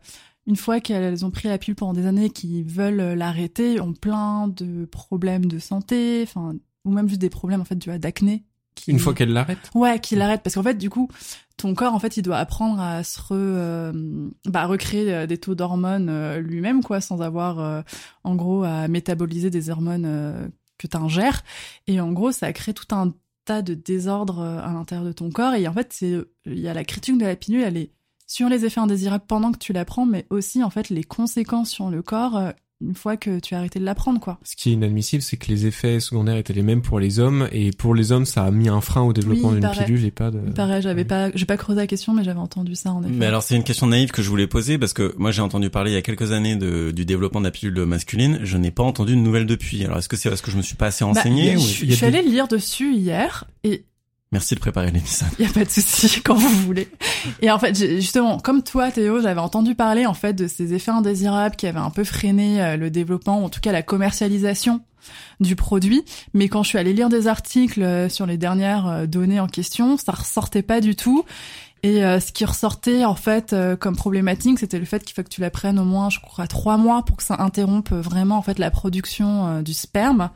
[0.46, 3.92] une fois qu'elles ont pris la pilule pendant des années, qui veulent euh, l'arrêter, ont
[3.92, 6.54] plein de problèmes de santé, enfin
[6.89, 8.45] ou même juste des problèmes en fait du d'acné.
[8.74, 9.70] qui- Une fois qu'elle l'arrête.
[9.74, 11.09] Ouais, qu'il arrête parce qu'en fait du coup
[11.57, 15.39] ton corps en fait il doit apprendre à se re, euh, bah, recréer euh, des
[15.39, 17.82] taux d'hormones euh, lui-même quoi sans avoir euh,
[18.22, 21.43] en gros à métaboliser des hormones que t'ingères
[21.89, 23.12] et en gros ça crée tout un
[23.45, 25.55] tas de désordres à l'intérieur de ton corps.
[25.55, 27.93] Et en fait, c'est il y a la critique de la pilule, elle est
[28.26, 31.70] sur les effets indésirables pendant que tu la prends, mais aussi en fait les conséquences
[31.70, 32.36] sur le corps
[32.80, 34.38] une fois que tu as arrêté de la prendre, quoi.
[34.44, 37.48] Ce qui est inadmissible, c'est que les effets secondaires étaient les mêmes pour les hommes,
[37.50, 40.10] et pour les hommes, ça a mis un frein au développement Oui, d'une pilule et
[40.10, 40.38] pas de...
[40.38, 43.12] Pareil, j'avais pas, j'ai pas creusé la question, mais j'avais entendu ça en effet.
[43.12, 45.70] Mais alors c'est une question naïve que je voulais poser parce que moi j'ai entendu
[45.70, 48.38] parler il y a quelques années de, du développement de la pilule masculine.
[48.44, 49.84] Je n'ai pas entendu de nouvelles depuis.
[49.84, 51.60] Alors est-ce que c'est parce que je me suis pas assez Bah, renseigné ou...
[51.60, 53.84] je, il suis des- allée lire dessus hier et
[54.30, 55.26] Merci de préparer l'émission.
[55.38, 56.88] il y a pas de souci quand vous voulez.
[57.40, 60.90] Et en fait, justement, comme toi, Théo, j'avais entendu parler en fait de ces effets
[60.90, 64.82] indésirables qui avaient un peu freiné euh, le développement, en tout cas la commercialisation
[65.40, 66.04] du produit.
[66.34, 69.46] Mais quand je suis allée lire des articles euh, sur les dernières euh, données en
[69.46, 71.24] question, ça ressortait pas du tout.
[71.84, 75.40] Et ce qui ressortait en fait comme problématique, c'était le fait qu'il faut que tu
[75.40, 78.58] la prennes au moins, je crois, trois mois pour que ça interrompe vraiment en fait
[78.58, 80.30] la production du sperme.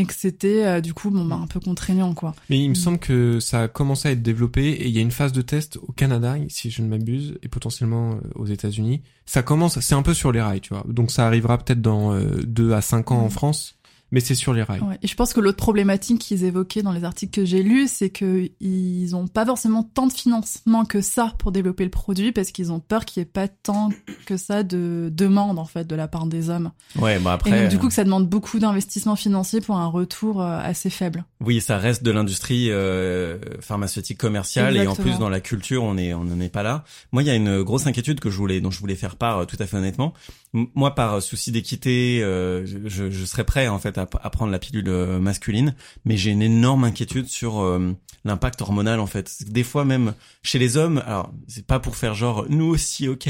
[0.00, 2.34] Et que c'était euh, du coup bon bah, un peu contraignant quoi.
[2.48, 2.76] Mais il me Mm.
[2.76, 5.42] semble que ça a commencé à être développé et il y a une phase de
[5.42, 9.02] test au Canada, si je ne m'abuse, et potentiellement euh, aux États-Unis.
[9.26, 10.84] Ça commence, c'est un peu sur les rails, tu vois.
[10.88, 13.30] Donc ça arrivera peut-être dans euh, 2 à 5 ans en Mm.
[13.30, 13.76] France,
[14.12, 14.80] mais c'est sur les rails.
[14.80, 14.98] Ouais.
[15.02, 18.10] Et je pense que l'autre problématique qu'ils évoquaient dans les articles que j'ai lus, c'est
[18.10, 22.50] que ils ont pas forcément tant de financement que ça pour développer le produit parce
[22.50, 23.90] qu'ils ont peur qu'il y ait pas tant
[24.26, 26.70] que ça de demande en fait de la part des hommes.
[26.96, 27.50] Ouais, bah après.
[27.50, 30.58] et donc du euh, coup que ça demande beaucoup d'investissement financier pour un retour euh,
[30.58, 31.24] assez faible.
[31.40, 35.96] Oui, ça reste de l'industrie euh, pharmaceutique commerciale et en plus dans la culture, on
[35.96, 36.84] est on n'en est pas là.
[37.12, 39.38] Moi, il y a une grosse inquiétude que je voulais dont je voulais faire part
[39.38, 40.12] euh, tout à fait honnêtement.
[40.52, 44.58] Moi, par souci d'équité, euh, je, je serais prêt en fait à, à prendre la
[44.58, 45.74] pilule euh, masculine,
[46.04, 47.92] mais j'ai une énorme inquiétude sur euh,
[48.24, 49.44] l'impact hormonal en fait.
[49.48, 53.26] Des fois même chez les hommes, alors c'est pas pour faire genre nous aussi, ok,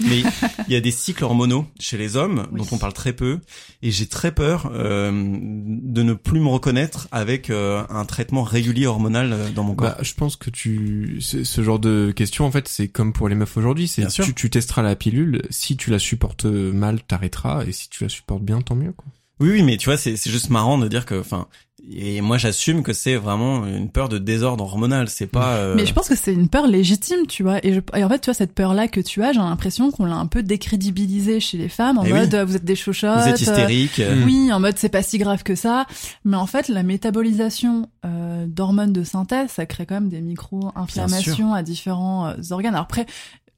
[0.00, 0.22] mais
[0.68, 2.60] il y a des cycles hormonaux chez les hommes Oui.
[2.60, 3.40] dont on parle très peu
[3.80, 8.86] et j'ai très peur euh, de ne plus me reconnaître avec euh, un traitement régulier
[8.86, 9.88] hormonal euh, dans mon corps.
[9.90, 13.28] Bah, je pense que tu, ce, ce genre de question, en fait, c'est comme pour
[13.30, 13.88] les meufs aujourd'hui.
[13.88, 14.26] C'est Bien sûr.
[14.26, 15.42] tu, tu testeras la pilule.
[15.48, 17.64] Si tu la supportes mal, t'arrêteras.
[17.66, 19.06] Et si tu la supportes bien, tant mieux, quoi.
[19.40, 21.46] Oui, oui, mais tu vois, c'est c'est juste marrant de dire que, enfin,
[21.92, 25.08] et moi j'assume que c'est vraiment une peur de désordre hormonal.
[25.08, 25.54] C'est pas.
[25.58, 27.64] euh, Mais je pense que c'est une peur légitime, tu vois.
[27.64, 30.06] Et, je, et en fait, tu vois, cette peur-là que tu as, j'ai l'impression qu'on
[30.06, 33.20] l'a un peu décrédibilisée chez les femmes, en Eh mode euh, vous êtes des chochottes.
[33.22, 34.00] vous êtes hystérique.
[34.00, 34.24] euh, Mm.
[34.24, 35.86] Oui, en mode c'est pas si grave que ça.
[36.24, 41.54] Mais en fait, la métabolisation euh, d'hormones de synthèse, ça crée quand même des micro-inflammations
[41.54, 42.74] à différents euh, organes.
[42.74, 43.06] Alors après,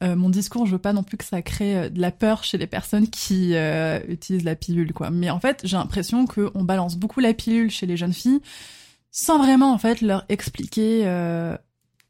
[0.02, 2.42] euh, mon discours, je veux pas non plus que ça crée euh, de la peur
[2.42, 5.10] chez les personnes qui euh, utilisent la pilule, quoi.
[5.10, 8.40] Mais en fait, j'ai l'impression qu'on balance beaucoup la pilule chez les jeunes filles
[9.12, 11.04] sans vraiment en fait leur expliquer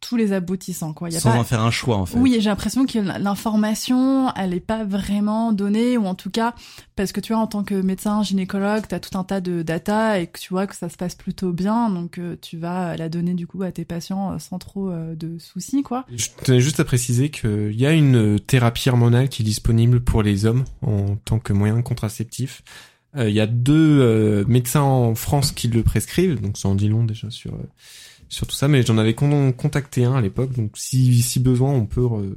[0.01, 1.11] tous les aboutissants, quoi.
[1.11, 1.38] Y a sans pas...
[1.38, 2.18] en faire un choix en fait.
[2.18, 6.55] Oui, et j'ai l'impression que l'information, elle est pas vraiment donnée, ou en tout cas,
[6.96, 10.18] parce que tu vois, en tant que médecin, gynécologue, t'as tout un tas de data
[10.18, 13.09] et que tu vois que ça se passe plutôt bien, donc euh, tu vas la
[13.09, 16.07] donner du coup à tes patients euh, sans trop euh, de soucis, quoi.
[16.14, 20.22] Je tenais juste à préciser qu'il y a une thérapie hormonale qui est disponible pour
[20.22, 22.62] les hommes en tant que moyen contraceptif.
[23.16, 26.74] Euh, Il y a deux euh, médecins en France qui le prescrivent, donc ça en
[26.74, 27.68] dit long déjà sur euh,
[28.31, 28.66] sur tout ça.
[28.68, 32.33] Mais j'en avais con- contacté un à l'époque, donc si si besoin, on peut re-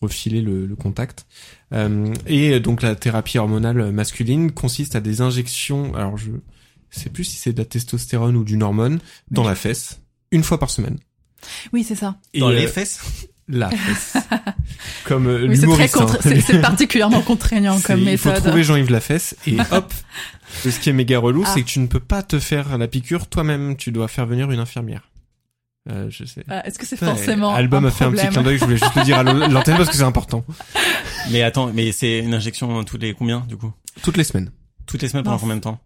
[0.00, 1.26] refiler le, le contact.
[1.72, 5.94] Euh, et donc la thérapie hormonale masculine consiste à des injections.
[5.94, 6.30] Alors je
[6.90, 8.98] sais plus si c'est de la testostérone ou d'une hormone
[9.30, 9.48] dans Oui.
[9.48, 10.00] la fesse
[10.32, 10.98] une fois par semaine.
[11.72, 12.16] Oui, c'est ça.
[12.38, 13.00] Dans Et, les euh, fesses?
[13.48, 14.16] la fesse.
[15.04, 15.98] Comme euh, Oui, c'est l'humoriste.
[15.98, 16.60] hein.
[16.62, 18.44] particulièrement contraignant comme Il faut méthode.
[18.44, 19.92] trouver Jean-Yves Lafesse et hop.
[20.62, 21.50] Ce qui est méga relou, Ah.
[21.52, 23.76] c'est que tu ne peux pas te faire la piqûre toi-même.
[23.76, 25.02] Tu dois faire venir une infirmière.
[25.90, 26.42] Euh, je sais.
[26.48, 28.56] Ah, Est-ce que c'est Ouais, forcément Album un a fait un petit clin d'œil.
[28.58, 30.44] Je voulais juste le dire à l'antenne parce que c'est important.
[31.30, 33.72] Mais attends, mais c'est une injection tous les combien du coup?
[34.02, 34.50] Toutes les semaines.
[34.86, 35.40] Toutes les semaines pendant Non.
[35.40, 35.80] combien de temps?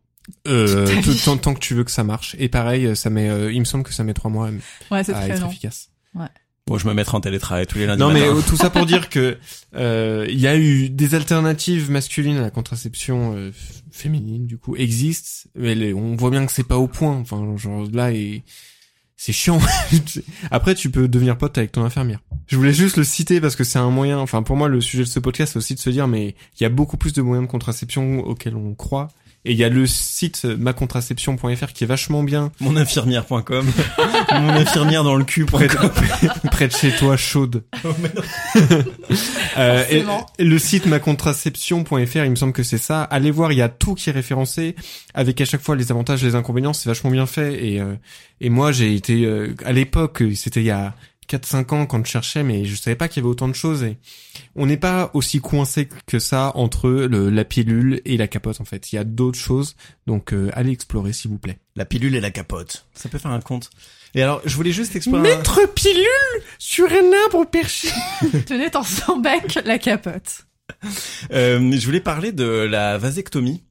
[0.49, 2.35] Euh, tout, tant, tant que tu veux que ça marche.
[2.39, 3.29] Et pareil, ça met.
[3.31, 4.51] euh, il me semble que ça met trois mois à,
[4.95, 5.49] Ouais, c'est à très être long.
[5.49, 5.91] efficace.
[6.67, 8.01] Bon, je me mettrai en télétravail tous les lundis.
[8.01, 8.37] Non mais matin.
[8.37, 9.39] euh, tout ça pour dire que
[9.77, 13.53] euh, il y a eu des alternatives masculines à la contraception euh,
[13.91, 17.57] féminine du coup existent mais les- on voit bien que c'est pas au point enfin
[17.57, 18.43] genre là et
[19.19, 19.59] c'est chiant.
[20.51, 22.21] Après tu peux devenir pote avec ton infirmière.
[22.47, 25.03] Je voulais juste le citer parce que c'est un moyen enfin pour moi le sujet
[25.03, 27.21] de ce podcast c'est aussi de se dire mais il y a beaucoup plus de
[27.21, 29.09] moyens de contraception auxquels on croit
[29.45, 33.67] et il y a le site macontraception.fr qui est vachement bien Moninfirmière.com.
[34.33, 35.45] Mon infirmière dans le cul.
[35.47, 35.75] près de,
[36.51, 37.63] près de chez toi chaude
[39.57, 40.27] Euh, et- Forcément.
[40.39, 43.03] et le site macontraception.fr, il me semble que c'est ça.
[43.03, 44.77] Allez voir, il y a tout qui est référencé,
[45.15, 46.73] avec à chaque fois les avantages, les inconvénients.
[46.73, 47.65] C'est vachement bien fait.
[47.67, 47.95] Et euh,
[48.41, 50.95] et moi, j'ai été euh, à l'époque, c'était il y a
[51.29, 53.83] 4-5 ans quand je cherchais, mais je savais pas qu'il y avait autant de choses.
[53.83, 53.99] Et
[54.57, 58.61] on n'est pas aussi coincé que ça entre le, la pilule et la capote.
[58.61, 59.77] En fait, il y a d'autres choses.
[60.07, 61.59] Donc, euh, allez explorer, s'il vous plaît.
[61.77, 62.87] La pilule et la capote.
[62.95, 63.71] Ça peut faire un compte.
[64.15, 65.31] Et alors, je voulais juste explorer.
[65.33, 67.89] un- Mettre pilule sur un arbre perché.
[68.47, 70.47] Tenez dans son bec la capote.
[71.33, 73.63] Euh, je voulais parler de la vasectomie.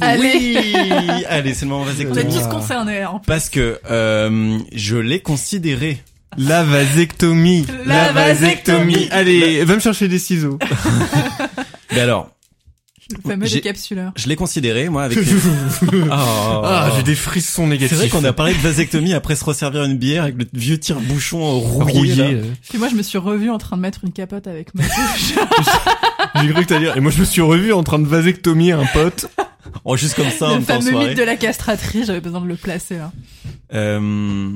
[0.00, 0.32] Allez.
[0.34, 2.34] Oui Allez, c'est le moment On est vasectomie.
[2.34, 3.02] tous concernés.
[3.02, 3.20] Hein.
[3.26, 6.02] Parce que euh, je l'ai considéré.
[6.38, 7.66] La vasectomie.
[7.86, 9.08] La vasectomie.
[9.10, 10.58] Allez, va me chercher des ciseaux.
[11.92, 12.30] Mais alors,
[13.10, 14.12] Le fameux J'ai- décapsuleur.
[14.16, 15.18] je l'ai considéré, moi, avec...
[16.10, 17.90] Ah, Ah, j'ai des frissons négatifs.
[17.98, 20.78] C'est vrai qu'on a parlé de vasectomie après se resservir une bière avec le vieux
[20.78, 21.92] tire-bouchon rouillé.
[21.98, 22.14] rouillé.
[22.16, 22.24] là.
[22.24, 22.42] euh.
[22.68, 25.34] Puis moi, je me suis revue en train de mettre une capote avec ma bouche.
[26.40, 26.96] J'ai cru que t'allais dire.
[26.96, 29.26] Et moi, je me suis revu en train de vasectomier un pote.
[29.84, 31.08] Oh, juste comme ça, le fameux soirée.
[31.08, 33.12] mythe de la castratrice, j'avais besoin de le placer là.
[33.74, 34.50] Euh...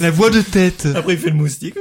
[0.00, 0.86] La voix de tête.
[0.94, 1.74] Après, il fait le moustique.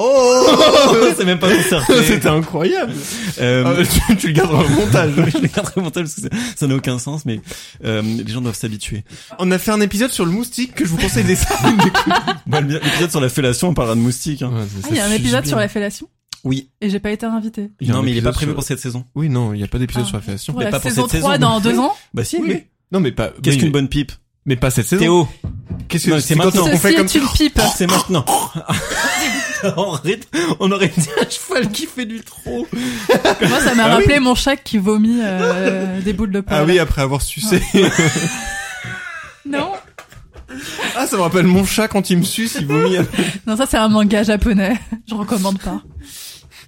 [0.00, 0.46] Oh
[1.16, 1.92] C'est même pas concerté.
[2.04, 2.92] C'était incroyable.
[3.40, 5.10] Euh, Ah, tu, tu le garderas au montage.
[5.16, 7.40] je le garderai au montage parce que ça n'a aucun sens, mais
[7.84, 9.04] euh, les gens doivent s'habituer.
[9.38, 11.48] On a fait un épisode sur le moustique que je vous conseille d'essayer.
[12.46, 14.42] Bah, L'épisode sur la fellation, on parlera de moustiques.
[14.42, 14.52] Hein.
[14.56, 16.08] Ah, il y a un épisode sur la fellation?
[16.44, 16.70] Oui.
[16.80, 19.04] et j'ai pas été a non, mais il est pas prévu sur- pour cette saison.
[19.16, 20.08] Oui, non, il y a pas d'épisode Ah.
[20.08, 20.52] sur la fellation.
[20.52, 21.40] Pour Mais la pas pour saison cette 3 saison.
[21.40, 21.96] dans deux ans?
[22.14, 22.62] Bah si, Oui.
[22.92, 23.32] Non, mais pas.
[23.42, 24.12] Qu'est-ce qu'une bonne pipe?
[24.46, 25.00] Mais pas cette saison.
[25.02, 25.28] Théo,
[25.88, 26.66] Qu'est-ce que Non, c'est maintenant.
[26.72, 27.60] on fait comme une pipe.
[27.76, 28.24] c'est maintenant.
[29.76, 30.20] on, aurait,
[30.60, 32.66] on aurait dit un cheval qui fait du trot.
[33.48, 36.60] Moi, ça m'a Ah rappelé mon chat qui vomit euh, des boules de poil.
[36.60, 37.62] Ah oui, après avoir sucé.
[39.46, 39.72] Non,
[40.96, 42.96] ah, ça me rappelle mon chat quand il me suce, il vomit.
[43.46, 44.78] non, ça c'est un manga japonais.
[45.08, 45.82] Je recommande pas.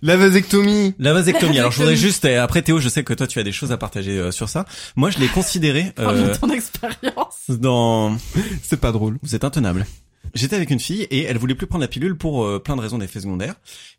[0.02, 0.94] La vasectomie.
[0.98, 1.58] La vasectomie.
[1.58, 3.70] Alors, je voudrais juste, euh, après Théo, je sais que toi, tu as des choses
[3.70, 4.64] à partager euh, sur ça.
[4.96, 7.50] Moi, je l'ai considéré Parle euh, de ton expérience.
[7.50, 8.16] dans...
[8.62, 9.18] C'est pas drôle.
[9.22, 9.86] Vous êtes intenable.
[10.34, 12.80] J'étais avec une fille et elle voulait plus prendre la pilule pour euh, plein de
[12.80, 13.54] raisons d'effets secondaires.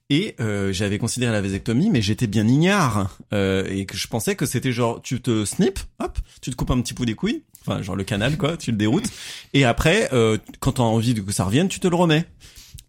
[0.10, 4.36] Et euh, j'avais considéré la vasectomie, mais j'étais bien ignare euh, et que je pensais
[4.36, 7.44] que c'était genre tu te snip, hop, tu te coupes un petit bout des couilles,
[7.62, 9.10] enfin genre le canal quoi, tu le déroutes,
[9.54, 12.26] et après euh, quand t'as envie que ça revienne, tu te le remets.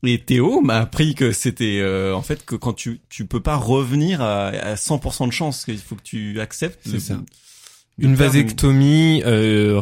[0.04, 3.54] Et Théo m'a appris que c'était euh, en fait que quand tu tu peux pas
[3.54, 6.80] revenir à, à 100% de chance, qu'il faut que tu acceptes.
[6.84, 7.20] C'est ça.
[7.98, 9.78] Une vasectomie euh,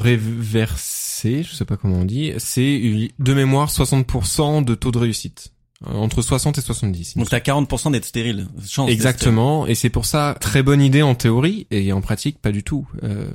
[1.23, 5.53] réversée, je sais pas comment on dit, c'est de mémoire 60% de taux de réussite.
[5.89, 7.17] Euh, Entre 60 et 70.
[7.17, 8.49] Donc t'as 40% d'être stérile.
[8.69, 12.53] Chance Exactement, et c'est pour ça très bonne idée en théorie et en pratique pas
[12.53, 13.31] du tout, Euh,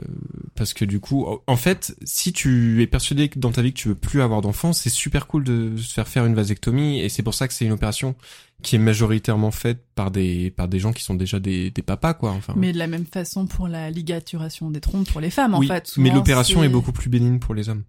[0.54, 3.80] parce que du coup, en fait, si tu es persuadé que dans ta vie que
[3.80, 7.10] tu veux plus avoir d'enfants, c'est super cool de se faire faire une vasectomie et
[7.10, 8.14] c'est pour ça que c'est une opération
[8.62, 12.14] qui est majoritairement faite par des par des gens qui sont déjà des, des papas
[12.14, 12.32] quoi.
[12.32, 15.66] Enfin, Mais de la même façon pour la ligaturation des trompes pour les femmes, oui,
[15.66, 15.94] en fait.
[15.98, 17.84] mais l'opération c'est- est beaucoup plus bénigne pour les hommes.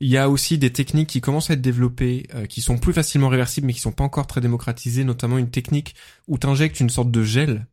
[0.00, 2.92] Il y a aussi des techniques qui commencent à être développées, euh, qui sont plus
[2.92, 5.94] facilement réversibles, mais qui sont pas encore très démocratisées, notamment une technique
[6.28, 7.66] où tu injectes une sorte de gel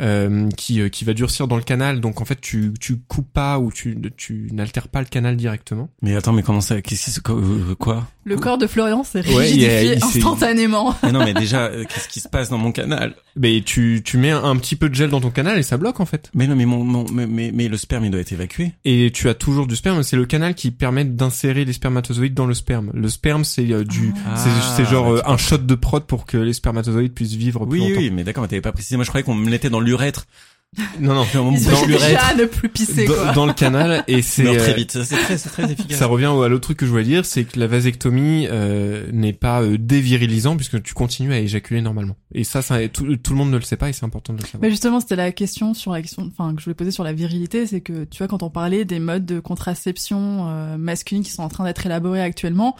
[0.00, 2.00] euh, qui, euh, qui va durcir dans le canal.
[2.00, 5.88] Donc en fait, tu, tu coupes pas ou tu, tu n'altères pas le canal directement.
[6.02, 9.04] Mais attends, mais comment ça Qu'est-ce qui se quoi, euh, quoi Le corps de Florian
[9.04, 10.94] s'est Ouais, il y a- rigidifié il instantanément.
[11.02, 14.18] Mais non, mais déjà, euh, qu'est-ce qui se passe dans mon canal Mais tu, tu
[14.18, 16.30] mets un, un petit peu de gel dans ton canal et ça bloque en fait.
[16.34, 18.72] Mais non, mais mon, mon mais, mais, mais le sperme il doit être évacué.
[18.84, 20.02] Et tu as toujours du sperme.
[20.02, 22.90] C'est le canal qui permet d'insérer les spermatozoïdes dans le sperme.
[22.94, 24.36] Le sperme, c'est euh, du, Ah.
[24.76, 28.00] c'est, genre un shot de prod pour que les spermatozoïdes puissent vivre plus Oui, longtemps.
[28.00, 28.96] oui, mais d'accord, mais t'avais pas précisé.
[28.96, 30.26] Moi, je croyais qu'on me l'était dans l'urètre.
[31.00, 31.26] Non, non.
[31.34, 33.32] Dans ne plus pisser, dans, quoi.
[33.32, 35.02] dans le canal et c'est meurt très euh, vite.
[35.04, 35.98] C'est très, c'est très efficace.
[35.98, 39.32] ça revient à l'autre truc que je voulais dire c'est que la vasectomie euh, n'est
[39.32, 43.38] pas euh, dévirilisant puisque tu continues à éjaculer normalement et ça, ça tout, tout le
[43.38, 45.32] monde ne le sait pas et c'est important de le savoir Mais justement, c'était la
[45.32, 48.18] question sur la question, enfin, que je voulais poser sur la virilité, c'est que, tu
[48.18, 51.86] vois, quand on parlait des modes de contraception euh, masculines qui sont en train d'être
[51.86, 52.76] élaborés actuellement,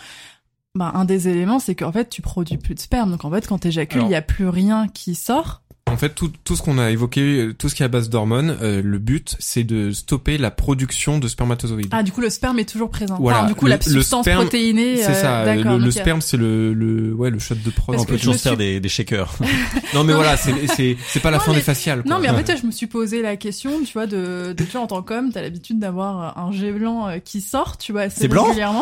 [0.75, 3.11] bah, un des éléments, c'est qu'en fait, tu produis plus de sperme.
[3.11, 5.63] Donc, en fait, quand t'éjacules, il y a plus rien qui sort.
[5.89, 8.57] En fait tout, tout ce qu'on a évoqué tout ce qui est à base d'hormones
[8.61, 12.59] euh, le but c'est de stopper la production de spermatozoïdes Ah, du coup, le sperme
[12.59, 13.17] est toujours présent.
[13.21, 13.39] Voilà.
[13.41, 14.97] Enfin, du coup, Le- la substance sperme, protéinée.
[14.97, 18.17] c'est euh, ça le, sperme c'est le, le ouais le shot de prod On peut
[18.17, 19.33] toujours faire suis- des, des shakers.
[19.95, 22.11] non mais voilà c'est c'est c'est pas la Non, fin mais- des faciales quoi.
[22.11, 24.73] Non, mais en fait, je me suis posé la question, tu vois, de, de tu
[24.73, 28.03] vois, en tant qu'homme, t'as l'habitude d'avoir un jet blanc euh, qui sort, tu vois,
[28.03, 28.29] assez C'est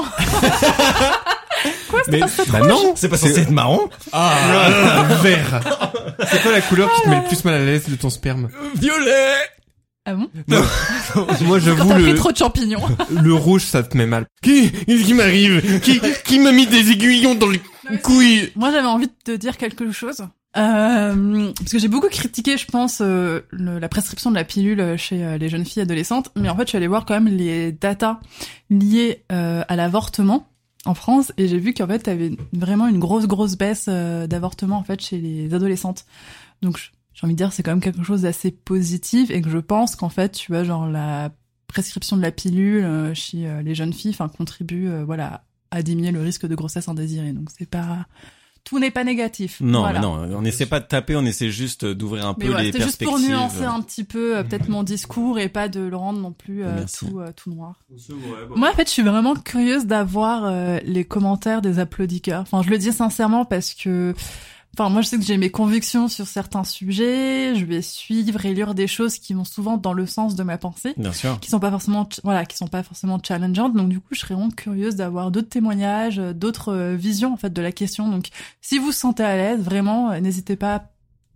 [1.62, 2.32] régulièrement.
[2.46, 3.80] mais, bah non C'est pas censé être marrant.
[4.12, 5.60] ah vert
[6.30, 8.48] c'est quoi la couleur qui te met le plus mal à l'aise de ton sperme
[8.76, 9.34] Violet.
[10.06, 12.82] Ah bon moi Quand j'avoue t'as pris le trop de champignons.
[13.22, 14.26] Le rouge, ça te met mal.
[14.42, 17.60] Qui, qu'est-ce qui m'arrive Qui, qui m'a mis des aiguillons dans les
[18.02, 20.18] couilles Moi, j'avais envie de te dire quelque chose.
[20.56, 24.96] Euh, parce que j'ai beaucoup critiqué, je pense, euh, le- la prescription de la pilule
[24.98, 27.26] chez euh, les jeunes filles adolescentes, mais en fait, je suis allée voir quand même
[27.34, 28.20] les datas
[28.70, 30.46] liées euh, à l'avortement
[30.84, 34.76] en France, et j'ai vu qu'en fait, t'avais vraiment une grosse, grosse baisse euh, d'avortement
[34.76, 36.04] en fait chez les adolescentes.
[36.62, 39.58] Donc, j'ai envie de dire, c'est quand même quelque chose d'assez positif, et que je
[39.58, 41.30] pense qu'en fait, tu vois, genre la
[41.66, 46.12] prescription de la pilule euh, chez euh, les jeunes filles, enfin, contribue, voilà, à diminuer
[46.12, 47.32] le risque de grossesse indésirée.
[47.32, 48.06] Donc, c'est pas
[48.64, 49.58] tout n'est pas négatif.
[49.60, 50.00] Non, Voilà.
[50.00, 52.72] non, on n'essaie pas de taper, on essaie juste d'ouvrir un Mais peu voilà, les
[52.72, 53.28] c'était juste perspectives.
[53.28, 56.32] pour nuancer un petit peu euh, peut-être mon discours et pas de le rendre non
[56.32, 57.74] plus euh, tout, euh, tout noir.
[58.56, 62.40] Moi, en fait, je suis vraiment curieuse d'avoir euh, les commentaires des applaudisseurs.
[62.42, 64.14] Enfin, je le dis sincèrement parce que,
[64.78, 67.54] enfin, moi, je sais que j'ai mes convictions sur certains sujets.
[67.54, 70.58] Je vais suivre et lire des choses qui vont souvent dans le sens de ma
[70.58, 71.38] pensée, Bien sûr.
[71.40, 73.74] qui sont pas forcément, voilà, qui sont pas forcément challengeantes.
[73.74, 77.36] Donc, du coup, je serais vraiment curieuse d'avoir d'autres témoignages, euh, d'autres euh, visions en
[77.36, 78.08] fait de la question.
[78.08, 78.28] Donc,
[78.60, 80.84] si vous vous sentez à l'aise, vraiment, euh, n'hésitez pas à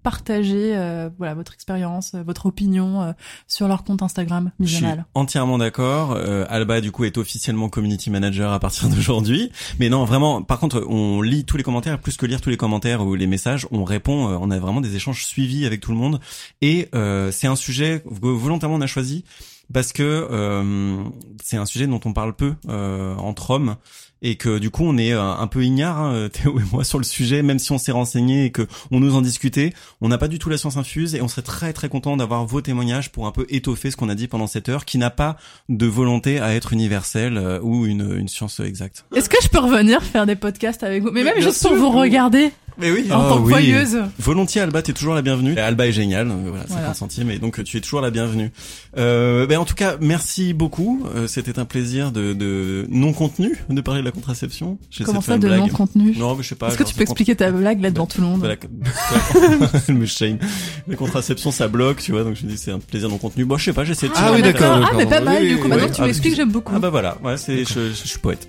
[0.02, 3.12] partager, euh, voilà, votre expérience, euh, votre opinion euh,
[3.46, 6.12] sur leur compte Instagram Je suis entièrement d'accord.
[6.12, 9.50] Euh, Alba, du coup, est officiellement community manager à partir d'aujourd'hui.
[9.78, 12.56] Mais non, vraiment, par contre, on lit tous les commentaires, plus que lire tous les
[12.56, 15.90] commentaires ou les messages, on répond, euh, on a vraiment des échanges suivis avec tout
[15.90, 16.20] le monde.
[16.62, 19.24] Et euh, c'est un sujet que volontairement on a choisi
[19.72, 21.04] parce que euh,
[21.42, 23.76] c'est un sujet dont on parle peu euh, entre hommes
[24.22, 26.98] et que du coup on est euh, un peu ignare hein, Théo et moi sur
[26.98, 29.72] le sujet même si on s'est renseigné et que on nous en discutait.
[30.00, 32.44] On n'a pas du tout la science infuse et on serait très très content d'avoir
[32.46, 35.10] vos témoignages pour un peu étoffer ce qu'on a dit pendant cette heure qui n'a
[35.10, 35.36] pas
[35.68, 39.04] de volonté à être universelle euh, ou une, une science exacte.
[39.14, 41.10] Est-ce que je peux revenir faire des podcasts avec vous?
[41.10, 44.22] Mais même bien juste pour vous regarder mais oui en Ah tant que.
[44.22, 45.54] Volontiers Alba, t'es toujours la bienvenue.
[45.54, 46.94] Et Alba est géniale, voilà, 50 Voilà.
[46.94, 48.50] centimes, et donc tu es toujours la bienvenue.
[48.96, 51.04] Euh, ben en tout cas, merci beaucoup.
[51.14, 54.78] Euh, C'était un plaisir de, de non contenu de parler de la contraception.
[55.04, 55.60] Comment ça, de blague.
[55.60, 56.68] non-contenu Non, mais je sais pas.
[56.68, 58.42] Est-ce que tu peux expliquer ta blague là devant tout le monde
[59.88, 60.38] me shame.
[60.86, 63.44] La contraception, ça bloque, tu vois, donc je me dis c'est un plaisir non contenu.
[63.44, 65.68] Bon, je sais pas, j'essaie de Ah oui, d'accord, Ah, mais pas mal du coup.
[65.68, 66.72] Maintenant que tu m'expliques, j'aime beaucoup.
[66.74, 68.48] Ah bah voilà, ouais, c'est, je suis poète.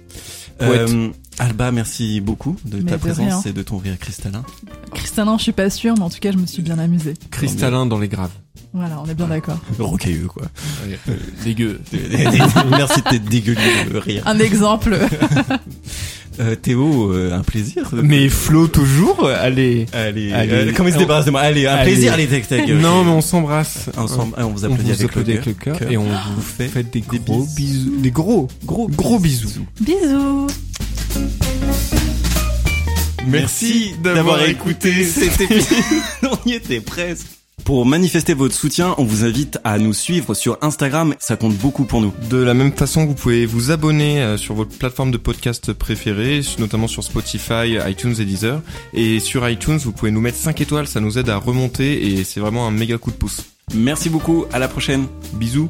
[0.61, 3.51] Euh, Alba, merci beaucoup de Mais ta de présence rien.
[3.51, 4.43] et de ton rire cristallin.
[4.93, 7.13] Cristallin, je suis pas sûre, mais en tout cas, je me suis bien amusée.
[7.31, 8.31] Cristallin dans les graves.
[8.73, 9.57] Voilà, on est bien d'accord.
[9.79, 10.43] Rocailleux, quoi.
[10.85, 11.79] Euh, dégueu.
[12.69, 14.23] merci de t'être dégueulé de rire.
[14.25, 14.97] Un exemple.
[16.39, 17.89] Euh, Théo, euh, un plaisir.
[17.91, 19.87] Mais Flo toujours, allez.
[19.91, 20.51] Allez, Allez.
[20.53, 21.91] euh, comment il se débarrasse de moi Allez, un Allez.
[21.91, 22.67] plaisir, allez, tac, tac.
[22.69, 23.89] Non, mais on s'embrasse.
[23.97, 26.35] Ensemble, on vous On applaudit vous avec, applaudit le avec le cœur et on vous
[26.35, 27.55] vous fait fait des des gros bisous.
[27.55, 27.97] bisous.
[28.01, 29.65] Des gros, gros, gros bisous.
[29.81, 30.47] Bisous.
[33.27, 35.77] Merci d'avoir écouté cet épisode.
[36.23, 37.27] on y était presque.
[37.63, 41.15] Pour manifester votre soutien, on vous invite à nous suivre sur Instagram.
[41.19, 42.13] Ça compte beaucoup pour nous.
[42.29, 46.41] De la même façon, vous pouvez vous abonner euh, sur votre plateforme de podcast préférée,
[46.57, 48.61] notamment sur Spotify, iTunes et Deezer.
[48.93, 52.23] Et sur iTunes, vous pouvez nous mettre 5 étoiles, ça nous aide à remonter et
[52.23, 53.45] c'est vraiment un méga coup de pouce.
[53.73, 54.45] Merci beaucoup.
[54.51, 55.05] À la prochaine.
[55.33, 55.69] Bisous.